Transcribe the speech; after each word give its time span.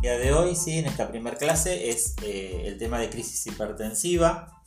Día 0.00 0.16
de 0.18 0.32
hoy, 0.32 0.56
sí, 0.56 0.78
en 0.78 0.86
esta 0.86 1.10
primera 1.10 1.36
clase 1.36 1.90
es 1.90 2.14
eh, 2.22 2.62
el 2.64 2.78
tema 2.78 2.98
de 2.98 3.10
crisis 3.10 3.46
hipertensiva. 3.46 4.62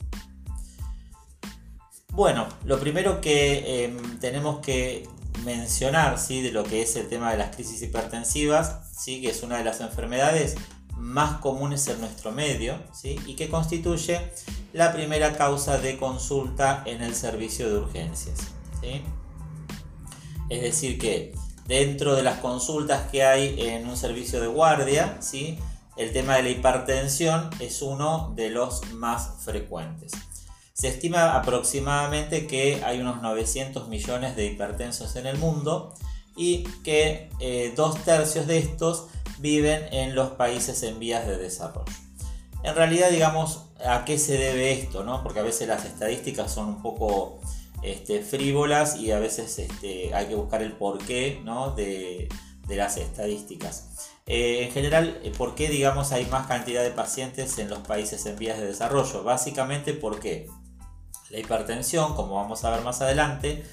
Bueno, 2.10 2.46
lo 2.64 2.78
primero 2.78 3.20
que 3.20 3.84
em, 3.84 4.20
tenemos 4.20 4.60
que 4.60 5.08
mencionar 5.44 6.20
¿sí? 6.20 6.40
de 6.40 6.52
lo 6.52 6.62
que 6.62 6.82
es 6.82 6.94
el 6.94 7.08
tema 7.08 7.32
de 7.32 7.38
las 7.38 7.52
crisis 7.52 7.82
hipertensivas, 7.82 8.96
¿sí? 8.96 9.20
que 9.20 9.30
es 9.30 9.42
una 9.42 9.58
de 9.58 9.64
las 9.64 9.80
enfermedades 9.80 10.54
más 10.96 11.40
comunes 11.40 11.88
en 11.88 12.00
nuestro 12.00 12.30
medio 12.30 12.78
¿sí? 12.92 13.18
y 13.26 13.34
que 13.34 13.48
constituye 13.48 14.20
la 14.72 14.92
primera 14.92 15.36
causa 15.36 15.78
de 15.78 15.96
consulta 15.98 16.84
en 16.86 17.02
el 17.02 17.16
servicio 17.16 17.68
de 17.68 17.78
urgencias. 17.78 18.38
Es 20.48 20.62
decir, 20.62 20.96
que 20.96 21.34
dentro 21.66 22.14
de 22.14 22.22
las 22.22 22.38
consultas 22.38 23.10
que 23.10 23.24
hay 23.24 23.60
en 23.60 23.88
un 23.88 23.96
servicio 23.96 24.40
de 24.40 24.46
guardia, 24.46 25.16
¿sí? 25.20 25.58
el 25.96 26.12
tema 26.12 26.36
de 26.36 26.42
la 26.42 26.48
hipertensión 26.50 27.50
es 27.60 27.82
uno 27.82 28.32
de 28.34 28.50
los 28.50 28.92
más 28.92 29.44
frecuentes. 29.44 30.12
Se 30.72 30.88
estima 30.88 31.36
aproximadamente 31.36 32.46
que 32.46 32.82
hay 32.84 33.00
unos 33.00 33.22
900 33.22 33.88
millones 33.88 34.34
de 34.34 34.46
hipertensos 34.46 35.14
en 35.16 35.26
el 35.26 35.38
mundo 35.38 35.94
y 36.36 36.64
que 36.82 37.30
eh, 37.38 37.72
dos 37.76 38.02
tercios 38.02 38.48
de 38.48 38.58
estos 38.58 39.06
viven 39.38 39.86
en 39.92 40.16
los 40.16 40.30
países 40.30 40.82
en 40.82 40.98
vías 40.98 41.26
de 41.28 41.38
desarrollo. 41.38 41.92
En 42.64 42.74
realidad, 42.74 43.10
digamos, 43.10 43.66
¿a 43.86 44.04
qué 44.04 44.18
se 44.18 44.36
debe 44.36 44.72
esto? 44.72 45.04
No? 45.04 45.22
Porque 45.22 45.40
a 45.40 45.42
veces 45.42 45.68
las 45.68 45.84
estadísticas 45.84 46.50
son 46.50 46.66
un 46.66 46.82
poco 46.82 47.38
este, 47.84 48.22
frívolas 48.22 48.96
y 48.96 49.12
a 49.12 49.18
veces 49.18 49.58
este, 49.58 50.14
hay 50.14 50.26
que 50.26 50.34
buscar 50.34 50.62
el 50.62 50.72
porqué 50.72 51.42
de, 51.76 52.28
las 52.68 52.96
estadísticas. 52.96 54.08
Eh, 54.26 54.64
en 54.64 54.72
general, 54.72 55.20
eh, 55.22 55.32
¿por 55.36 55.54
qué 55.54 55.68
digamos, 55.68 56.12
hay 56.12 56.24
más 56.26 56.46
cantidad 56.46 56.82
de 56.82 56.90
pacientes 56.90 57.58
en 57.58 57.68
los 57.68 57.80
países 57.80 58.24
en 58.24 58.38
vías 58.38 58.58
de 58.58 58.66
desarrollo? 58.66 59.22
Básicamente 59.22 59.92
porque 59.92 60.48
la 61.28 61.38
hipertensión, 61.38 62.14
como 62.14 62.36
vamos 62.36 62.64
a 62.64 62.70
ver 62.70 62.80
más 62.82 63.02
adelante, 63.02 63.64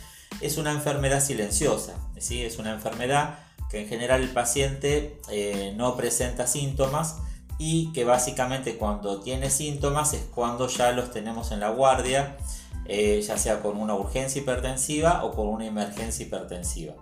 es 0.42 0.58
una 0.58 0.72
enfermedad 0.72 1.23
silenciosa, 1.23 1.96
¿sí? 2.20 2.44
es 2.44 2.58
una 2.58 2.73
enfermedad 2.73 3.40
que 3.70 3.81
en 3.81 3.88
general 3.88 4.22
el 4.22 4.31
paciente 4.31 5.22
eh, 5.30 5.73
no 5.78 5.96
presenta 5.96 6.48
síntomas 6.48 7.20
y 7.58 7.94
que 7.94 8.03
básicamente 8.03 8.75
cuando 8.75 9.22
tiene 9.22 9.50
síntomas 9.50 10.14
es 10.14 10.23
cuando 10.34 10.68
ya 10.68 10.92
los 10.92 11.12
tenemos 11.12 11.52
en 11.52 11.62
la 11.62 11.70
guardia 11.70 12.36
eh, 12.94 13.22
ya 13.22 13.38
sea 13.38 13.61
con 13.61 13.78
una 13.78 13.95
urgencia 13.95 14.42
hipertensiva 14.42 15.23
o 15.23 15.34
con 15.34 15.47
una 15.47 15.66
emergencia 15.66 16.25
hipertensiva, 16.25 16.94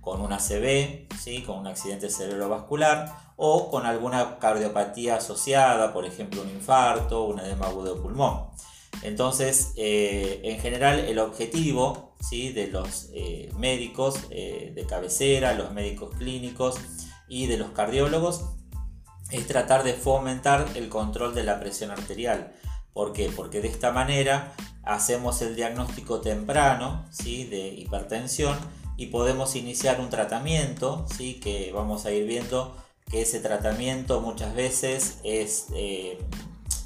con 0.00 0.22
una 0.22 0.36
ACV, 0.36 1.06
¿sí? 1.20 1.42
con 1.42 1.58
un 1.58 1.66
accidente 1.66 2.08
cerebrovascular 2.08 3.14
o 3.36 3.70
con 3.70 3.84
alguna 3.84 4.38
cardiopatía 4.38 5.16
asociada, 5.16 5.92
por 5.92 6.06
ejemplo 6.06 6.40
un 6.40 6.48
infarto, 6.48 7.24
un 7.24 7.40
edema 7.40 7.66
agudo 7.66 7.94
de 7.94 8.00
pulmón. 8.00 8.46
Entonces, 9.02 9.74
eh, 9.76 10.40
en 10.44 10.60
general, 10.60 11.00
el 11.00 11.18
objetivo 11.18 12.16
¿sí? 12.20 12.50
de 12.50 12.68
los 12.68 13.10
eh, 13.12 13.52
médicos 13.58 14.30
de 14.30 14.86
cabecera, 14.88 15.52
los 15.52 15.72
médicos 15.72 16.16
clínicos 16.16 16.76
y 17.28 17.48
de 17.48 17.58
los 17.58 17.72
cardiólogos 17.72 18.46
es 19.30 19.46
tratar 19.46 19.82
de 19.82 19.92
fomentar 19.92 20.68
el 20.74 20.88
control 20.88 21.34
de 21.34 21.44
la 21.44 21.60
presión 21.60 21.90
arterial. 21.90 22.54
¿Por 22.94 23.12
qué? 23.12 23.30
Porque 23.34 23.60
de 23.60 23.68
esta 23.68 23.90
manera 23.90 24.54
hacemos 24.86 25.42
el 25.42 25.56
diagnóstico 25.56 26.20
temprano 26.20 27.04
¿sí? 27.10 27.44
de 27.44 27.68
hipertensión 27.68 28.56
y 28.96 29.06
podemos 29.06 29.56
iniciar 29.56 30.00
un 30.00 30.10
tratamiento 30.10 31.06
¿sí? 31.16 31.34
que 31.34 31.72
vamos 31.72 32.06
a 32.06 32.12
ir 32.12 32.26
viendo 32.26 32.76
que 33.10 33.22
ese 33.22 33.40
tratamiento 33.40 34.20
muchas 34.20 34.54
veces 34.54 35.18
es 35.24 35.66
eh, 35.74 36.18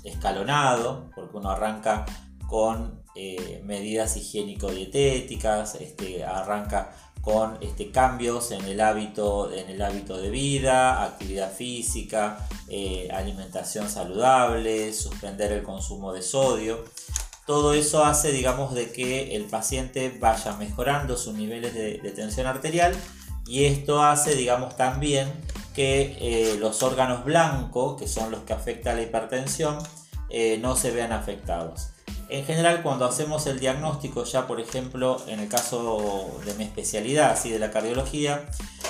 escalonado 0.04 1.10
porque 1.14 1.36
uno 1.36 1.50
arranca 1.50 2.06
con 2.46 3.02
eh, 3.14 3.62
medidas 3.64 4.16
higiénico-dietéticas, 4.16 5.74
este, 5.80 6.24
arranca 6.24 6.94
con 7.20 7.58
este, 7.60 7.90
cambios 7.90 8.52
en 8.52 8.64
el, 8.64 8.80
hábito, 8.80 9.52
en 9.52 9.68
el 9.68 9.82
hábito 9.82 10.16
de 10.16 10.30
vida, 10.30 11.02
actividad 11.02 11.52
física, 11.52 12.48
eh, 12.68 13.08
alimentación 13.12 13.88
saludable, 13.90 14.92
suspender 14.92 15.52
el 15.52 15.62
consumo 15.62 16.12
de 16.12 16.22
sodio. 16.22 16.84
Todo 17.48 17.72
eso 17.72 18.04
hace, 18.04 18.30
digamos, 18.30 18.74
de 18.74 18.92
que 18.92 19.34
el 19.34 19.44
paciente 19.44 20.14
vaya 20.20 20.54
mejorando 20.58 21.16
sus 21.16 21.32
niveles 21.32 21.72
de, 21.72 22.12
tensión 22.14 22.46
arterial 22.46 22.94
y 23.46 23.64
esto 23.64 24.02
hace, 24.02 24.34
digamos, 24.34 24.76
también 24.76 25.32
que 25.74 26.18
eh, 26.20 26.58
los 26.60 26.82
órganos 26.82 27.24
blancos, 27.24 27.98
que 27.98 28.06
son 28.06 28.30
los 28.30 28.40
que 28.42 28.52
afectan 28.52 28.96
la 28.96 29.02
hipertensión, 29.04 29.78
eh, 30.28 30.58
no 30.60 30.76
se 30.76 30.90
vean 30.90 31.10
afectados. 31.10 31.88
En 32.28 32.44
general, 32.44 32.82
cuando 32.82 33.06
hacemos 33.06 33.46
el 33.46 33.58
diagnóstico, 33.58 34.24
ya 34.24 34.46
por 34.46 34.60
ejemplo, 34.60 35.16
en 35.26 35.40
el 35.40 35.48
caso 35.48 36.30
de 36.44 36.52
mi 36.52 36.64
especialidad, 36.64 37.30
así 37.30 37.48
de 37.48 37.58
la 37.58 37.70
cardiología, 37.70 38.44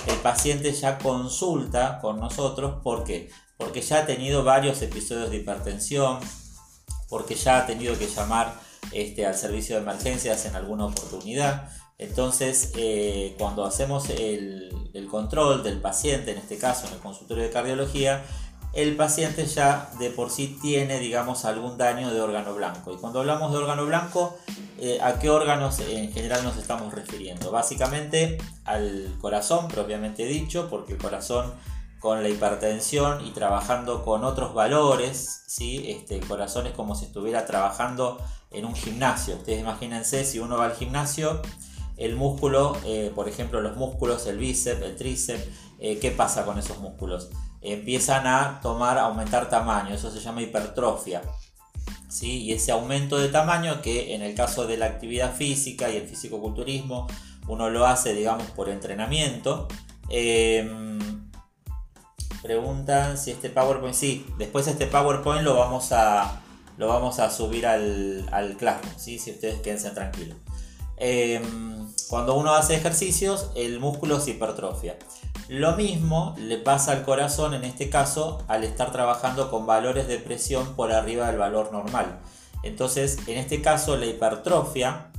el 0.09 0.17
paciente 0.17 0.73
ya 0.73 0.99
consulta 0.99 2.01
con 2.01 2.19
nosotros. 2.19 2.83
¿Por 2.83 3.05
qué? 3.05 3.31
Porque 3.57 3.83
ya 3.83 4.01
ha 4.01 4.07
tenido 4.07 4.43
varios 4.43 4.83
episodios 4.83 5.31
de 5.31 5.37
hipertensión, 5.37 6.19
porque 7.09 7.35
ya 7.35 7.59
ha 7.59 7.67
tenido 7.67 7.99
que 7.99 8.07
llamar 8.07 8.55
este, 8.93 9.27
al 9.27 9.35
servicio 9.35 9.77
de 9.77 9.83
emergencias 9.83 10.45
en 10.47 10.57
alguna 10.57 10.87
oportunidad. 10.87 11.69
Entonces, 11.99 12.73
eh, 12.77 13.35
cuando 13.39 13.65
hacemos 13.65 14.09
el, 14.11 14.75
control 15.11 15.63
del 15.63 15.81
paciente, 15.81 16.33
en 16.33 16.39
este 16.39 16.59
caso 16.59 16.87
en 16.87 16.93
el 16.95 16.99
consultorio 16.99 17.45
de 17.45 17.51
cardiología, 17.51 18.23
el 18.75 18.95
paciente 18.95 19.47
ya 19.47 19.91
de 19.99 20.11
por 20.11 20.31
sí 20.31 20.59
tiene, 20.61 20.99
digamos, 20.99 21.45
algún 21.45 21.79
daño 21.79 22.13
de 22.13 22.21
órgano 22.21 22.55
blanco. 22.55 22.93
Y 22.93 22.97
cuando 22.97 23.21
hablamos 23.21 23.53
de 23.53 23.59
órgano 23.59 23.87
blanco, 23.87 24.37
eh, 24.79 24.99
¿a 25.03 25.19
qué 25.19 25.31
órganos 25.31 25.81
en 25.81 26.13
general 26.13 26.45
nos 26.45 26.57
estamos 26.57 26.93
refiriendo? 26.93 27.51
Básicamente 27.51 28.39
al 28.65 29.17
corazón, 29.21 29.69
propiamente 29.69 30.27
dicho, 30.27 30.69
porque 30.69 30.93
el 30.93 30.99
corazón 30.99 31.55
con 31.99 32.23
la 32.23 32.29
hipertensión 32.29 33.27
y 33.27 33.31
trabajando 33.31 34.05
con 34.05 34.25
otros 34.25 34.55
valores, 34.55 35.43
¿sí? 35.47 35.85
este, 35.89 36.17
el 36.17 36.27
corazón 36.27 36.67
es 36.67 36.73
como 36.73 36.95
si 36.95 37.07
estuviera 37.07 37.45
trabajando 37.45 38.19
en 38.51 38.65
un 38.65 38.75
gimnasio. 38.75 39.37
Ustedes 39.37 39.61
imagínense 39.61 40.25
si 40.25 40.39
uno 40.39 40.57
va 40.57 40.67
al 40.67 40.77
gimnasio, 40.77 41.43
el 41.97 42.15
músculo, 42.15 42.77
eh, 42.85 43.11
por 43.15 43.29
ejemplo 43.29 43.61
los 43.61 43.77
músculos, 43.77 44.27
el 44.27 44.39
bíceps, 44.39 44.83
el 44.83 44.97
tríceps, 44.97 45.45
eh, 45.81 45.99
¿qué 45.99 46.13
pasa 46.13 46.45
con 46.45 46.59
esos 46.59 46.79
músculos? 46.79 47.31
Empiezan 47.61 48.27
a 48.29 48.61
tomar, 48.63 48.99
aumentar 48.99 49.49
tamaño, 49.49 49.95
eso 49.95 50.11
se 50.13 50.21
llama 50.21 50.43
hipertrofia. 50.43 51.23
¿sí? 52.09 52.43
Y 52.43 52.53
ese 52.53 52.71
aumento 52.71 53.19
de 53.19 53.29
tamaño 53.29 53.83
que 53.83 54.15
en 54.15 54.23
el 54.23 54.35
caso 54.37 54.67
de 54.67 54.77
la 54.77 54.87
actividad 54.87 55.35
física 55.35 55.91
y 55.91 55.97
el 55.97 56.07
fisicoculturismo 56.07 57.09
uno 57.49 57.71
lo 57.71 57.87
hace 57.87 58.15
digamos 58.15 58.47
por 58.53 58.69
entrenamiento. 58.69 59.67
Eh, 60.11 60.71
Preguntan 62.43 63.19
si 63.19 63.33
este 63.33 63.51
PowerPoint, 63.51 63.95
sí, 63.95 64.27
después 64.39 64.67
este 64.69 64.87
PowerPoint 64.87 65.43
lo 65.43 65.57
vamos 65.57 65.91
a, 65.93 66.41
lo 66.77 66.89
vamos 66.89 67.19
a 67.19 67.31
subir 67.31 67.67
al, 67.67 68.29
al 68.31 68.57
Classroom, 68.57 68.95
¿sí? 68.97 69.19
si 69.19 69.33
ustedes 69.33 69.61
quédense 69.61 69.91
tranquilos. 69.91 70.37
Em, 70.97 71.89
cuando 72.09 72.35
uno 72.37 72.55
hace 72.55 72.77
ejercicios, 72.77 73.51
el 73.55 73.81
músculo 73.81 74.21
se 74.21 74.31
hipertrofia. 74.33 74.97
Lo 75.49 75.77
mismo 75.77 76.35
le 76.39 76.59
pasa 76.59 76.93
al 76.93 77.05
corazón 77.05 77.55
en 77.55 77.65
este 77.65 77.91
caso 77.91 78.45
al 78.49 78.65
estar 78.65 78.93
trabajando 78.93 79.51
con 79.51 79.67
valores 79.67 80.07
de 80.07 80.19
presión 80.19 80.75
por 80.75 80.93
arriba 80.93 81.27
del 81.27 81.39
valor 81.39 81.73
normal. 81.73 82.19
Entonces, 82.63 83.19
en 83.27 83.39
este 83.39 83.63
caso, 83.63 83.97
la 83.97 84.07
hipertrofia 84.07 85.11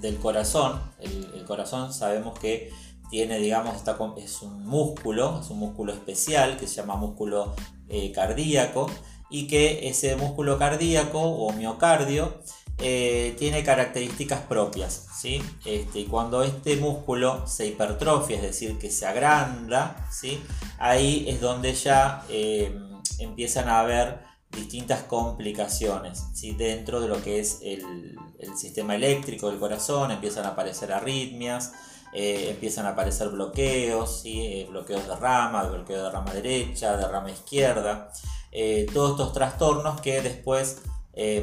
del 0.00 0.16
corazón, 0.18 0.80
el 1.00 1.44
corazón 1.44 1.92
sabemos 1.92 2.38
que 2.38 2.70
tiene, 3.14 3.38
digamos, 3.38 3.76
es 4.16 4.42
un 4.42 4.66
músculo, 4.66 5.38
es 5.40 5.48
un 5.48 5.60
músculo 5.60 5.92
especial 5.92 6.56
que 6.56 6.66
se 6.66 6.74
llama 6.74 6.96
músculo 6.96 7.54
eh, 7.88 8.10
cardíaco 8.10 8.90
y 9.30 9.46
que 9.46 9.88
ese 9.88 10.16
músculo 10.16 10.58
cardíaco 10.58 11.20
o 11.20 11.52
miocardio 11.52 12.34
eh, 12.78 13.36
tiene 13.38 13.62
características 13.62 14.40
propias. 14.40 15.06
¿sí? 15.16 15.40
Este, 15.64 16.00
y 16.00 16.04
cuando 16.06 16.42
este 16.42 16.74
músculo 16.74 17.46
se 17.46 17.68
hipertrofia, 17.68 18.34
es 18.34 18.42
decir, 18.42 18.78
que 18.80 18.90
se 18.90 19.06
agranda, 19.06 20.08
¿sí? 20.10 20.42
ahí 20.80 21.24
es 21.28 21.40
donde 21.40 21.72
ya 21.72 22.24
eh, 22.28 22.76
empiezan 23.20 23.68
a 23.68 23.78
haber 23.78 24.24
distintas 24.50 25.04
complicaciones 25.04 26.24
¿sí? 26.34 26.50
dentro 26.50 27.00
de 27.00 27.06
lo 27.06 27.22
que 27.22 27.38
es 27.38 27.60
el 27.62 28.16
sistema 28.56 28.96
eléctrico 28.96 29.50
del 29.50 29.60
corazón, 29.60 30.10
empiezan 30.10 30.46
a 30.46 30.48
aparecer 30.48 30.92
arritmias, 30.92 31.74
eh, 32.16 32.50
empiezan 32.50 32.86
a 32.86 32.90
aparecer 32.90 33.28
bloqueos, 33.30 34.22
eh, 34.24 34.68
bloqueos 34.70 35.04
de 35.08 35.16
rama, 35.16 35.64
bloqueo 35.64 36.04
de 36.04 36.10
rama 36.10 36.32
derecha, 36.32 36.96
de 36.96 37.08
rama 37.08 37.32
izquierda, 37.32 38.08
eh, 38.52 38.86
todos 38.94 39.12
estos 39.12 39.32
trastornos 39.32 40.00
que 40.00 40.22
después, 40.22 40.82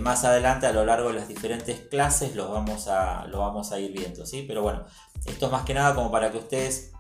más 0.02 0.26
adelante 0.26 0.68
a 0.68 0.74
lo 0.74 0.84
largo 0.86 1.10
de 1.10 1.16
las 1.16 1.30
diferentes 1.30 1.80
clases, 1.80 2.36
los 2.36 2.50
vamos 2.50 2.88
a, 2.88 3.26
lo 3.28 3.40
vamos 3.40 3.72
a 3.72 3.80
ir 3.80 3.92
viendo, 3.92 4.26
¿sí? 4.26 4.44
Pero 4.46 4.62
bueno, 4.62 4.84
esto 5.26 5.46
es 5.46 5.52
más 5.52 5.64
que 5.64 5.74
nada 5.74 5.96
como 5.96 6.12
para 6.12 6.30
que 6.32 6.40
ustedes 6.40 6.92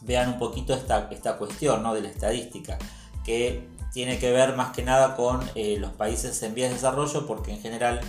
vean 0.00 0.28
un 0.30 0.38
poquito 0.38 0.74
esta, 0.74 1.08
esta 1.12 1.38
cuestión 1.38 1.82
¿no? 1.82 1.94
de 1.94 2.02
la 2.02 2.08
estadística. 2.08 2.78
que 3.24 3.68
tiene 3.92 4.18
que 4.18 4.32
ver 4.32 4.56
más 4.56 4.72
que 4.72 4.82
nada 4.82 5.14
con 5.16 5.48
los 5.54 5.92
países 5.92 6.42
en 6.42 6.54
vías 6.54 6.70
de 6.70 6.76
desarrollo, 6.76 7.26
porque 7.26 7.52
en 7.52 7.60
general 7.60 8.00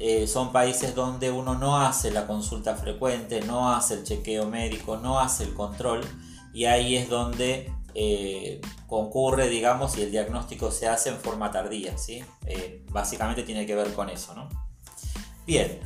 eh, 0.00 0.26
son 0.26 0.50
países 0.50 0.94
donde 0.94 1.30
uno 1.30 1.54
no 1.54 1.80
hace 1.80 2.10
la 2.10 2.26
consulta 2.26 2.74
frecuente, 2.74 3.42
no 3.42 3.72
hace 3.72 3.94
el 3.94 4.04
chequeo 4.04 4.46
médico, 4.46 4.96
no 4.96 5.20
hace 5.20 5.44
el 5.44 5.54
control, 5.54 6.00
y 6.52 6.64
ahí 6.64 6.96
es 6.96 7.08
donde 7.08 7.72
eh, 7.94 8.60
concurre, 8.88 9.48
digamos, 9.48 9.96
y 9.98 10.02
el 10.02 10.10
diagnóstico 10.10 10.72
se 10.72 10.88
hace 10.88 11.10
en 11.10 11.18
forma 11.18 11.50
tardía, 11.50 11.96
¿sí? 11.96 12.24
básicamente 12.90 13.44
tiene 13.44 13.66
que 13.66 13.76
ver 13.76 13.92
con 13.94 14.10
eso, 14.10 14.34
¿no? 14.34 14.48
Bien, 15.46 15.78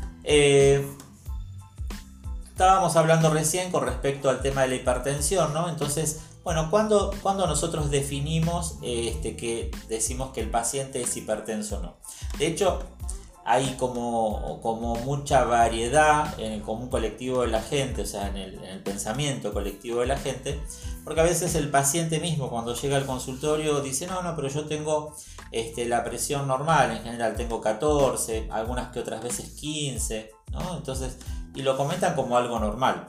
estábamos 2.54 2.96
hablando 2.96 3.30
recién 3.30 3.70
con 3.70 3.84
respecto 3.84 4.30
al 4.30 4.40
tema 4.40 4.62
de 4.62 4.68
la 4.68 4.74
hipertensión, 4.76 5.52
¿no? 5.52 5.68
Entonces, 5.68 6.20
bueno, 6.44 6.70
cuando, 6.70 7.10
cuando 7.22 7.46
nosotros 7.46 7.90
definimos 7.90 8.76
este, 8.82 9.34
que 9.34 9.70
decimos 9.88 10.32
que 10.32 10.42
el 10.42 10.50
paciente 10.50 11.00
es 11.00 11.16
hipertenso 11.16 11.78
o 11.78 11.80
no. 11.80 11.96
De 12.38 12.46
hecho, 12.46 12.80
hay 13.46 13.76
como, 13.78 14.60
como 14.62 14.94
mucha 14.96 15.44
variedad 15.44 16.38
en 16.40 16.52
el 16.52 16.62
común 16.62 16.88
colectivo 16.88 17.42
de 17.42 17.48
la 17.48 17.60
gente, 17.60 18.02
o 18.02 18.06
sea, 18.06 18.28
en 18.28 18.36
el, 18.36 18.54
en 18.54 18.64
el, 18.64 18.82
pensamiento 18.82 19.52
colectivo 19.52 20.00
de 20.00 20.06
la 20.06 20.16
gente, 20.16 20.60
porque 21.04 21.20
a 21.20 21.24
veces 21.24 21.54
el 21.54 21.70
paciente 21.70 22.20
mismo 22.20 22.48
cuando 22.48 22.74
llega 22.74 22.96
al 22.96 23.04
consultorio 23.04 23.80
dice, 23.80 24.06
no, 24.06 24.22
no, 24.22 24.34
pero 24.34 24.48
yo 24.48 24.64
tengo 24.64 25.14
este, 25.52 25.84
la 25.86 26.04
presión 26.04 26.48
normal, 26.48 26.90
en 26.90 27.02
general 27.02 27.34
tengo 27.36 27.60
14, 27.60 28.48
algunas 28.50 28.90
que 28.92 29.00
otras 29.00 29.22
veces 29.22 29.50
15, 29.50 30.30
¿no? 30.52 30.76
Entonces, 30.78 31.18
y 31.54 31.62
lo 31.62 31.76
comentan 31.76 32.14
como 32.14 32.38
algo 32.38 32.58
normal. 32.58 33.06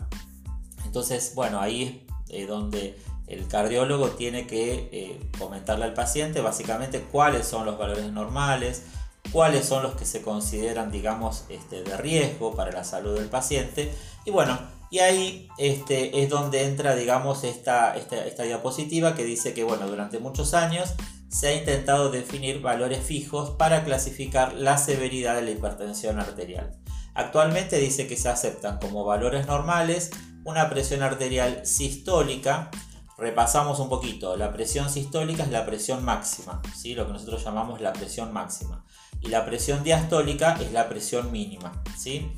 Entonces, 0.85 1.31
bueno, 1.33 1.61
ahí 1.61 2.05
es 2.29 2.47
donde 2.47 2.99
el 3.27 3.47
cardiólogo 3.47 4.09
tiene 4.09 4.45
que 4.47 4.89
eh, 4.91 5.29
comentarle 5.39 5.85
al 5.85 5.93
paciente 5.93 6.41
básicamente 6.41 7.01
cuáles 7.01 7.47
son 7.47 7.65
los 7.65 7.77
valores 7.77 8.11
normales, 8.11 8.83
cuáles 9.31 9.65
son 9.65 9.83
los 9.83 9.95
que 9.95 10.05
se 10.05 10.21
consideran, 10.21 10.91
digamos, 10.91 11.45
este, 11.49 11.83
de 11.83 11.97
riesgo 11.97 12.55
para 12.55 12.71
la 12.71 12.83
salud 12.83 13.17
del 13.17 13.29
paciente. 13.29 13.93
Y 14.25 14.31
bueno, 14.31 14.57
y 14.89 14.99
ahí 14.99 15.49
este, 15.57 16.23
es 16.23 16.29
donde 16.29 16.63
entra, 16.63 16.95
digamos, 16.95 17.43
esta, 17.43 17.95
esta, 17.95 18.43
diapositiva 18.43 19.15
que 19.15 19.23
dice 19.23 19.53
que, 19.53 19.63
bueno, 19.63 19.87
durante 19.87 20.19
muchos 20.19 20.53
años 20.53 20.93
se 21.29 21.47
ha 21.47 21.53
intentado 21.53 22.11
definir 22.11 22.61
valores 22.61 23.03
fijos 23.03 23.51
para 23.51 23.83
clasificar 23.83 24.53
la 24.53 24.77
severidad 24.77 25.35
de 25.35 25.41
la 25.41 25.51
hipertensión 25.51 26.19
arterial. 26.19 26.77
Actualmente 27.13 27.77
dice 27.77 28.07
que 28.07 28.17
se 28.17 28.29
aceptan 28.29 28.77
como 28.79 29.03
valores 29.03 29.47
normales 29.47 30.11
una 30.43 30.69
presión 30.69 31.01
arterial 31.01 31.65
sistólica, 31.65 32.69
repasamos 33.17 33.79
un 33.79 33.89
poquito. 33.89 34.37
La 34.37 34.53
presión 34.53 34.89
sistólica 34.89 35.43
es 35.43 35.51
la 35.51 35.65
presión 35.65 36.05
máxima, 36.05 36.61
¿sí? 36.75 36.93
lo 36.93 37.07
que 37.07 37.13
nosotros 37.13 37.43
llamamos 37.43 37.81
la 37.81 37.93
presión 37.93 38.31
máxima. 38.31 38.85
Y 39.21 39.27
la 39.27 39.45
presión 39.45 39.83
diastólica 39.83 40.57
es 40.61 40.71
la 40.71 40.87
presión 40.87 41.31
mínima. 41.31 41.83
¿sí? 41.97 42.31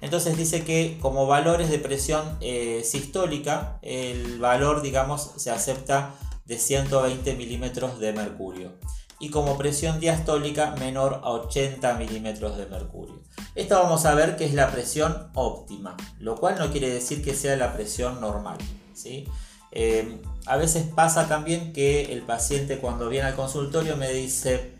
Entonces 0.00 0.36
dice 0.36 0.64
que 0.64 0.98
como 1.00 1.26
valores 1.26 1.70
de 1.70 1.78
presión 1.78 2.36
eh, 2.40 2.82
sistólica, 2.84 3.78
el 3.82 4.38
valor, 4.40 4.82
digamos, 4.82 5.30
se 5.36 5.50
acepta 5.50 6.14
de 6.44 6.58
120 6.58 7.34
milímetros 7.34 8.00
de 8.00 8.12
mercurio. 8.12 8.72
Y 9.20 9.30
como 9.30 9.56
presión 9.56 10.00
diastólica 10.00 10.74
menor 10.80 11.20
a 11.22 11.30
80 11.30 11.94
milímetros 11.94 12.58
de 12.58 12.66
mercurio. 12.66 13.22
Esto 13.54 13.80
vamos 13.80 14.04
a 14.04 14.14
ver 14.14 14.34
que 14.34 14.44
es 14.44 14.54
la 14.54 14.72
presión 14.72 15.30
óptima, 15.34 15.96
lo 16.18 16.34
cual 16.34 16.56
no 16.58 16.72
quiere 16.72 16.92
decir 16.92 17.22
que 17.22 17.34
sea 17.34 17.54
la 17.56 17.72
presión 17.72 18.20
normal. 18.20 18.58
¿sí? 18.94 19.28
Eh, 19.70 20.20
a 20.46 20.56
veces 20.56 20.84
pasa 20.94 21.28
también 21.28 21.72
que 21.72 22.12
el 22.12 22.22
paciente 22.22 22.78
cuando 22.78 23.08
viene 23.08 23.28
al 23.28 23.36
consultorio 23.36 23.96
me 23.96 24.12
dice, 24.12 24.74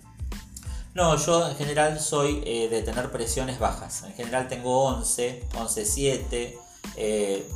no, 0.95 1.17
yo 1.17 1.49
en 1.49 1.57
general 1.57 1.99
soy 2.01 2.43
eh, 2.45 2.69
de 2.69 2.83
tener 2.83 3.11
presiones 3.11 3.59
bajas. 3.59 4.03
En 4.03 4.13
general 4.13 4.49
tengo 4.49 4.85
11, 4.85 5.49
11,7, 5.53 6.59
eh, 6.97 7.49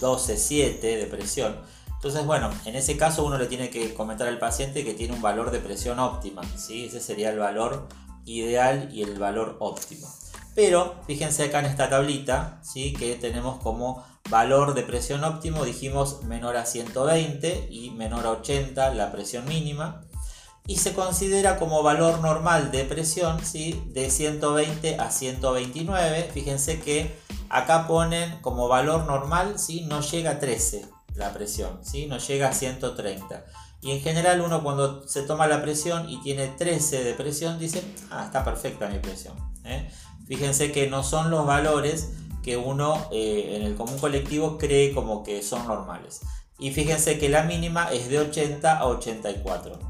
12,7 0.00 0.80
de 0.80 1.06
presión. 1.06 1.56
Entonces, 1.94 2.24
bueno, 2.26 2.50
en 2.64 2.76
ese 2.76 2.96
caso 2.96 3.24
uno 3.24 3.38
le 3.38 3.46
tiene 3.46 3.70
que 3.70 3.92
comentar 3.94 4.28
al 4.28 4.38
paciente 4.38 4.84
que 4.84 4.94
tiene 4.94 5.14
un 5.14 5.22
valor 5.22 5.50
de 5.50 5.58
presión 5.58 5.98
óptima. 5.98 6.42
¿sí? 6.56 6.84
Ese 6.84 7.00
sería 7.00 7.30
el 7.30 7.38
valor 7.38 7.88
ideal 8.24 8.88
y 8.92 9.02
el 9.02 9.18
valor 9.18 9.56
óptimo. 9.60 10.06
Pero 10.54 10.96
fíjense 11.06 11.44
acá 11.44 11.60
en 11.60 11.66
esta 11.66 11.88
tablita 11.88 12.60
¿sí? 12.62 12.92
que 12.92 13.14
tenemos 13.14 13.60
como 13.62 14.04
valor 14.28 14.74
de 14.74 14.82
presión 14.82 15.24
óptimo, 15.24 15.64
dijimos 15.64 16.22
menor 16.24 16.56
a 16.56 16.66
120 16.66 17.68
y 17.70 17.90
menor 17.90 18.26
a 18.26 18.30
80 18.30 18.94
la 18.94 19.10
presión 19.10 19.46
mínima. 19.46 20.02
Y 20.68 20.76
se 20.76 20.92
considera 20.92 21.58
como 21.58 21.82
valor 21.82 22.20
normal 22.20 22.70
de 22.70 22.84
presión 22.84 23.42
¿sí? 23.42 23.82
de 23.86 24.10
120 24.10 25.00
a 25.00 25.10
129. 25.10 26.30
Fíjense 26.34 26.78
que 26.78 27.18
acá 27.48 27.88
ponen 27.88 28.38
como 28.42 28.68
valor 28.68 29.06
normal, 29.06 29.58
¿sí? 29.58 29.86
no 29.88 30.02
llega 30.02 30.32
a 30.32 30.38
13 30.38 30.84
la 31.14 31.32
presión, 31.32 31.80
¿sí? 31.82 32.04
no 32.04 32.18
llega 32.18 32.50
a 32.50 32.52
130. 32.52 33.46
Y 33.80 33.92
en 33.92 34.02
general 34.02 34.42
uno 34.42 34.62
cuando 34.62 35.08
se 35.08 35.22
toma 35.22 35.46
la 35.46 35.62
presión 35.62 36.10
y 36.10 36.20
tiene 36.20 36.48
13 36.48 37.02
de 37.02 37.14
presión 37.14 37.58
dice, 37.58 37.82
ah, 38.10 38.24
está 38.26 38.44
perfecta 38.44 38.88
mi 38.88 38.98
presión. 38.98 39.36
¿eh? 39.64 39.90
Fíjense 40.26 40.70
que 40.70 40.90
no 40.90 41.02
son 41.02 41.30
los 41.30 41.46
valores 41.46 42.10
que 42.42 42.58
uno 42.58 43.08
eh, 43.10 43.56
en 43.56 43.62
el 43.62 43.74
común 43.74 43.98
colectivo 43.98 44.58
cree 44.58 44.92
como 44.92 45.22
que 45.22 45.42
son 45.42 45.66
normales. 45.66 46.20
Y 46.58 46.72
fíjense 46.72 47.18
que 47.18 47.30
la 47.30 47.44
mínima 47.44 47.90
es 47.90 48.10
de 48.10 48.18
80 48.18 48.78
a 48.78 48.86
84. 48.86 49.87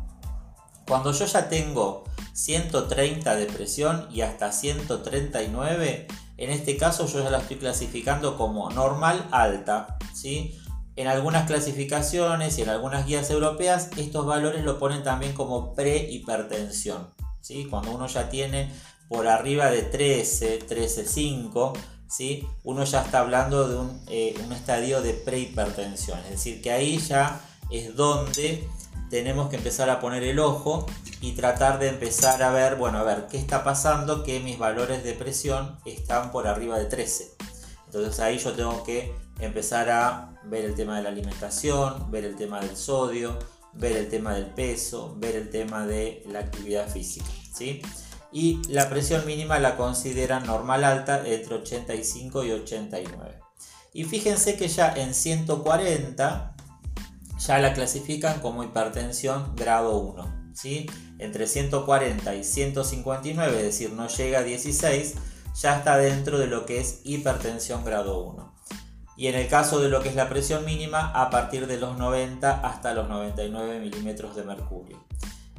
Cuando 0.89 1.13
yo 1.13 1.27
ya 1.27 1.51
tengo 1.51 2.05
130 2.33 3.37
de 3.37 3.47
presión 3.47 4.09
y 4.11 4.23
hasta 4.23 4.53
139, 4.53 6.09
en 6.39 6.51
este 6.51 6.79
caso 6.79 7.07
yo 7.07 7.23
ya 7.23 7.31
la 7.31 7.39
estoy 7.39 7.59
clasificando 7.59 8.39
como 8.39 8.71
normal 8.71 9.29
alta. 9.31 9.99
¿sí? 10.15 10.59
En 10.97 11.09
algunas 11.09 11.47
clasificaciones 11.47 12.59
y 12.59 12.63
en 12.63 12.71
algunas 12.71 13.07
guías 13.07 13.29
europeas 13.31 13.91
estos 13.99 14.25
valores 14.25 14.65
lo 14.65 14.79
ponen 14.79 15.03
también 15.03 15.35
como 15.35 15.75
prehipertensión. 15.75 17.11
¿sí? 17.43 17.67
Cuando 17.69 17.91
uno 17.91 18.07
ya 18.07 18.31
tiene 18.31 18.73
por 19.09 19.27
arriba 19.27 19.71
de 19.71 19.83
13, 19.83 20.67
13,5, 20.67 21.73
¿sí? 22.09 22.49
uno 22.65 22.85
ya 22.85 23.03
está 23.03 23.21
hablando 23.21 23.69
de 23.69 23.93
eh, 24.09 24.35
un, 24.45 24.53
estadio 24.53 25.03
de 25.03 25.13
prehipertensión. 25.13 26.19
Es 26.21 26.31
decir, 26.31 26.63
que 26.63 26.71
ahí 26.71 26.99
ya 26.99 27.41
es 27.71 27.95
donde 27.95 28.67
tenemos 29.11 29.49
que 29.49 29.57
empezar 29.57 29.91
a 29.91 30.01
poner 30.01 30.23
el 30.23 30.39
ojo 30.39 30.87
y 31.21 31.33
tratar 31.33 31.79
de 31.79 31.89
empezar 31.89 32.43
a 32.43 32.51
ver, 32.51 32.77
bueno, 32.77 32.99
a 32.99 33.03
ver, 33.03 33.27
¿qué 33.31 33.39
está 33.39 33.65
pasando? 33.65 34.23
Que 34.23 34.41
mis 34.41 34.59
valores 34.59 35.05
de 35.05 35.13
presión 35.13 35.79
están 35.85 36.31
por 36.31 36.47
arriba 36.47 36.79
de 36.79 36.87
13. 36.87 37.37
Entonces 37.87 38.21
ahí 38.21 38.39
yo 38.39 38.53
tengo 38.53 38.83
que 38.85 39.15
empezar 39.41 39.91
a 39.91 40.31
ver 40.45 40.65
el 40.65 40.75
tema 40.75 40.97
de 40.97 41.03
la 41.03 41.09
alimentación, 41.09 42.11
ver 42.11 42.25
el 42.25 42.37
tema 42.37 42.61
del 42.61 42.77
sodio, 42.77 43.39
ver 43.73 43.97
el 43.97 44.09
tema 44.09 44.35
del 44.35 44.47
peso, 44.47 45.15
ver 45.19 45.37
el 45.37 45.51
tema 45.51 45.87
de 45.87 46.23
la 46.27 46.41
actividad 46.41 46.89
física. 46.89 47.27
¿sí? 47.53 47.83
y 48.31 48.61
la 48.69 48.89
presión 48.91 49.25
mínima 49.27 49.59
la 49.59 49.77
consideran 49.77 50.47
normal 50.47 50.85
alta 50.85 51.27
entre 51.27 51.57
85 51.57 52.45
y 52.45 52.53
89. 52.53 53.41
Y 53.95 54.05
fíjense 54.05 54.57
que 54.57 54.69
ya 54.69 54.93
en 54.95 55.15
140 55.15 56.55
ya 57.49 57.59
la 57.59 57.73
clasifican 57.73 58.41
como 58.41 58.63
hipertensión 58.63 59.57
grado 59.57 59.97
1. 59.97 60.53
¿sí? 60.53 60.85
Entre 61.19 61.47
140 61.47 62.35
y 62.35 62.45
159, 62.45 63.57
es 63.57 63.63
decir, 63.63 63.93
no 63.95 64.07
llega 64.07 64.41
a 64.41 64.43
16, 64.43 65.15
ya 65.55 65.79
está 65.79 65.97
dentro 65.97 66.39
de 66.39 66.47
lo 66.47 66.67
que 66.67 66.79
es 66.79 67.01
hipertensión 67.05 67.87
grado 67.87 68.23
1. 68.23 68.55
Y 69.17 69.29
en 69.29 69.35
el 69.35 69.49
caso 69.49 69.81
de 69.81 69.89
lo 69.89 70.03
que 70.03 70.11
es 70.11 70.15
la 70.15 70.29
presión 70.29 70.67
mínima, 70.67 71.11
a 71.11 71.31
partir 71.31 71.67
de 71.67 71.79
los 71.79 71.97
90 71.97 72.61
hasta 72.61 72.93
los 72.93 73.09
99 73.09 73.81
milímetros 73.81 74.37
de 74.37 74.45
mercurio. 74.45 75.03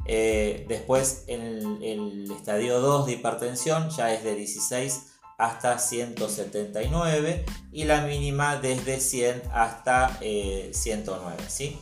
Eh, 0.06 0.66
después 0.68 1.24
en 1.26 1.82
el, 1.82 2.30
estadio 2.30 2.80
2 2.80 3.06
de 3.06 3.12
hipertensión 3.12 3.90
ya 3.90 4.14
es 4.14 4.22
de 4.22 4.36
16 4.36 5.09
hasta 5.40 5.78
179 5.78 7.46
y 7.72 7.84
la 7.84 8.02
mínima 8.02 8.56
desde 8.56 9.00
100 9.00 9.42
hasta 9.54 10.18
109. 10.18 11.36
Eh, 11.38 11.44
¿sí? 11.48 11.78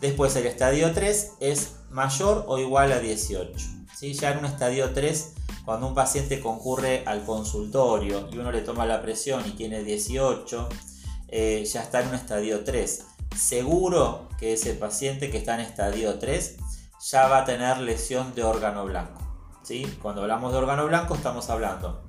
Después 0.00 0.34
el 0.34 0.46
estadio 0.46 0.92
3 0.92 1.34
es 1.38 1.76
mayor 1.90 2.44
o 2.48 2.58
igual 2.58 2.90
a 2.90 2.98
18. 2.98 3.56
¿sí? 3.96 4.14
Ya 4.14 4.32
en 4.32 4.38
un 4.38 4.46
estadio 4.46 4.92
3, 4.92 5.32
cuando 5.64 5.86
un 5.86 5.94
paciente 5.94 6.40
concurre 6.40 7.04
al 7.06 7.24
consultorio 7.24 8.28
y 8.32 8.38
uno 8.38 8.50
le 8.50 8.62
toma 8.62 8.84
la 8.84 9.00
presión 9.00 9.46
y 9.46 9.52
tiene 9.52 9.84
18, 9.84 10.68
eh, 11.28 11.64
ya 11.72 11.82
está 11.82 12.00
en 12.00 12.08
un 12.08 12.14
estadio 12.16 12.64
3. 12.64 13.04
Seguro 13.36 14.28
que 14.40 14.54
ese 14.54 14.74
paciente 14.74 15.30
que 15.30 15.38
está 15.38 15.54
en 15.54 15.60
estadio 15.60 16.18
3 16.18 16.56
ya 17.12 17.28
va 17.28 17.38
a 17.38 17.44
tener 17.44 17.78
lesión 17.78 18.34
de 18.34 18.42
órgano 18.42 18.84
blanco. 18.86 19.22
¿sí? 19.62 19.86
Cuando 20.02 20.22
hablamos 20.22 20.50
de 20.50 20.58
órgano 20.58 20.86
blanco 20.86 21.14
estamos 21.14 21.48
hablando 21.48 22.07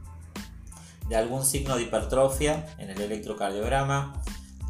de 1.09 1.15
algún 1.15 1.43
signo 1.45 1.75
de 1.75 1.83
hipertrofia 1.83 2.65
en 2.77 2.89
el 2.89 3.01
electrocardiograma, 3.01 4.21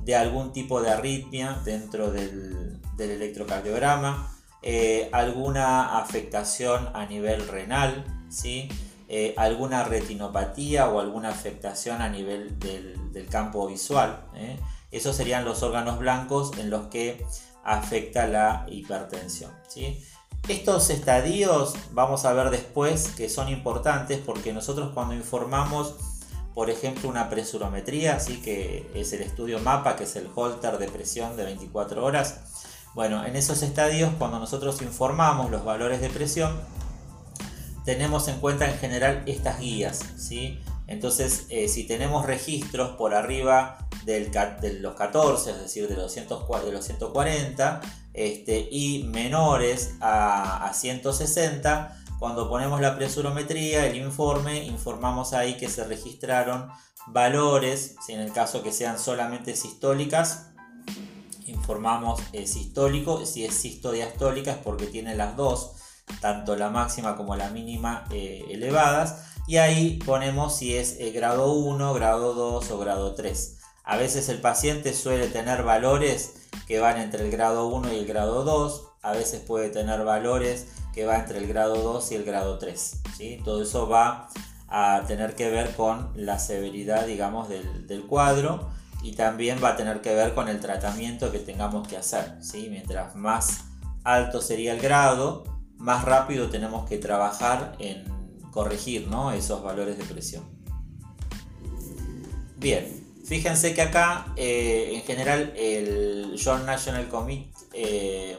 de 0.04 0.16
algún 0.16 0.52
tipo 0.54 0.82
de 0.82 0.90
arritmia 0.90 1.60
dentro 1.64 2.12
del, 2.12 2.80
electrocardiograma, 2.98 4.32
eh, 4.62 5.10
alguna 5.12 6.00
afectación 6.00 6.90
a 6.94 7.06
nivel 7.06 7.48
renal, 7.48 8.04
¿sí? 8.30 8.70
Eh, 9.12 9.34
alguna 9.38 9.84
retinopatía 9.84 10.88
o 10.88 11.00
alguna 11.00 11.30
afectación 11.30 12.02
a 12.02 12.10
nivel 12.10 12.60
del, 12.60 13.28
campo 13.30 13.68
visual. 13.68 14.24
¿eh? 14.36 14.60
Esos 14.92 15.16
serían 15.16 15.46
los 15.46 15.64
órganos 15.64 16.00
blancos 16.00 16.52
en 16.58 16.70
los 16.70 16.88
que 16.88 17.26
afecta 17.64 18.28
la 18.28 18.66
hipertensión. 18.70 19.52
¿sí? 19.68 20.04
Estos 20.48 20.90
estadios 20.92 21.74
vamos 21.92 22.26
a 22.26 22.34
ver 22.34 22.50
después 22.52 23.10
que 23.10 23.30
son 23.30 23.50
importantes 23.50 24.20
porque 24.24 24.54
nosotros 24.54 24.92
cuando 24.94 25.16
informamos, 25.16 25.96
por 26.54 26.70
ejemplo, 26.70 27.10
una 27.10 27.30
presurometría, 27.30 28.20
¿sí? 28.20 28.42
que 28.42 28.90
es 28.94 29.14
el 29.14 29.22
estudio 29.22 29.60
MAPA, 29.60 29.96
que 29.96 30.04
es 30.04 30.16
el 30.16 30.30
holter 30.34 30.78
de 30.78 30.88
presión 30.88 31.38
de 31.38 31.46
24 31.46 32.04
horas, 32.04 32.42
bueno, 32.96 33.24
en 33.26 33.36
esos 33.36 33.62
estadios 33.62 34.12
cuando 34.18 34.40
nosotros 34.40 34.82
informamos 34.82 35.52
los 35.52 35.64
valores 35.64 36.02
de 36.02 36.10
presión, 36.10 36.60
tenemos 37.86 38.28
en 38.28 38.40
cuenta 38.40 38.70
en 38.70 38.78
general 38.78 39.24
estas 39.26 39.60
guías, 39.60 40.00
¿sí? 40.18 40.60
Entonces, 40.88 41.46
eh, 41.50 41.68
si 41.68 41.86
tenemos 41.86 42.26
registros 42.26 42.98
por 42.98 43.14
arriba 43.14 43.88
de 44.06 44.28
los 44.82 44.96
14, 44.96 45.52
es 45.52 45.62
decir, 45.62 45.88
de 45.88 45.96
los, 45.96 46.12
140, 46.12 47.82
este, 48.14 48.68
y 48.72 49.04
menores 49.04 49.94
a 50.02 50.72
160, 50.74 51.99
cuando 52.20 52.50
ponemos 52.50 52.82
la 52.82 52.96
presurometría, 52.96 53.86
el 53.88 53.96
informe, 53.96 54.66
informamos 54.66 55.34
ahí 55.34 55.56
que 55.56 55.70
se 55.70 55.86
registraron 55.86 56.70
valores, 57.08 57.96
si 58.06 58.14
en 58.14 58.20
el 58.20 58.34
caso 58.34 58.62
que 58.62 58.74
sean 58.74 59.00
solamente 59.00 59.56
sistólicas, 59.56 60.52
informamos 61.46 62.22
el 62.34 62.48
sistólico, 62.48 63.26
si 63.26 63.46
es 63.46 63.54
sistodiastólica 63.54 64.52
es 64.52 64.58
porque 64.58 64.86
tiene 64.88 65.16
las 65.16 65.38
dos, 65.38 65.72
tanto 66.20 66.56
la 66.56 66.70
máxima 66.70 67.16
como 67.16 67.36
la 67.36 67.50
mínima 67.50 68.06
eh, 68.12 68.46
elevadas. 68.50 69.26
Y 69.48 69.58
ahí 69.58 70.00
ponemos 70.06 70.56
si 70.58 70.76
es 70.76 70.98
eh, 71.00 71.12
grado 71.12 71.54
1, 71.54 71.94
grado 71.94 72.34
2 72.34 72.70
o 72.70 72.78
grado 72.80 73.16
3. 73.16 73.58
A 73.84 73.98
veces 73.98 74.30
el 74.30 74.42
paciente 74.42 74.94
suele 74.94 75.28
tener 75.28 75.64
valores 75.64 76.36
que 76.68 76.80
van 76.80 77.00
entre 77.00 77.24
el 77.24 77.32
grado 77.32 77.68
1 77.68 77.94
y 77.94 77.98
el 77.98 78.06
grado 78.06 78.44
2. 78.44 78.88
A 79.02 79.14
veces 79.14 79.42
puede 79.42 79.70
tener 79.70 80.04
valores 80.04 80.68
que 80.94 81.06
van 81.06 81.22
entre 81.22 81.40
el 81.40 81.48
grado 81.48 81.82
2 81.82 82.12
y 82.12 82.16
el 82.16 82.24
grado 82.24 82.58
3. 82.58 83.02
¿sí? 83.18 83.42
Todo 83.44 83.64
eso 83.64 83.88
va 83.88 84.30
a 84.68 85.04
tener 85.08 85.36
que 85.36 85.50
ver 85.50 85.76
con 85.76 86.12
la 86.16 86.40
severidad, 86.40 87.08
digamos, 87.08 87.50
del, 87.50 87.88
del, 87.88 88.04
cuadro 88.04 88.70
y 89.02 89.14
también 89.14 89.60
va 89.64 89.70
a 89.70 89.76
tener 89.76 90.02
que 90.02 90.14
ver 90.14 90.34
con 90.36 90.48
el 90.48 90.60
tratamiento 90.60 91.32
que 91.32 91.40
tengamos 91.40 91.88
que 91.88 91.98
hacer. 91.98 92.38
¿sí? 92.42 92.68
Mientras 92.70 93.16
más 93.16 93.66
alto 94.04 94.42
sería 94.42 94.74
el 94.74 94.80
grado, 94.80 95.44
más 95.78 96.04
rápido 96.04 96.50
tenemos 96.50 96.88
que 96.88 96.98
trabajar 96.98 97.76
en 97.80 98.04
corregir 98.52 99.08
esos 99.36 99.64
valores 99.64 99.98
de 99.98 100.04
presión. 100.04 100.44
Bien, 102.58 102.86
fíjense 103.26 103.74
que 103.74 103.82
acá 103.82 104.34
eh, 104.36 104.92
en 104.96 105.02
general 105.04 105.54
el 105.56 106.36
Joint 106.44 106.66
National 106.66 107.08
Committee 107.08 107.54
eh, 107.74 108.38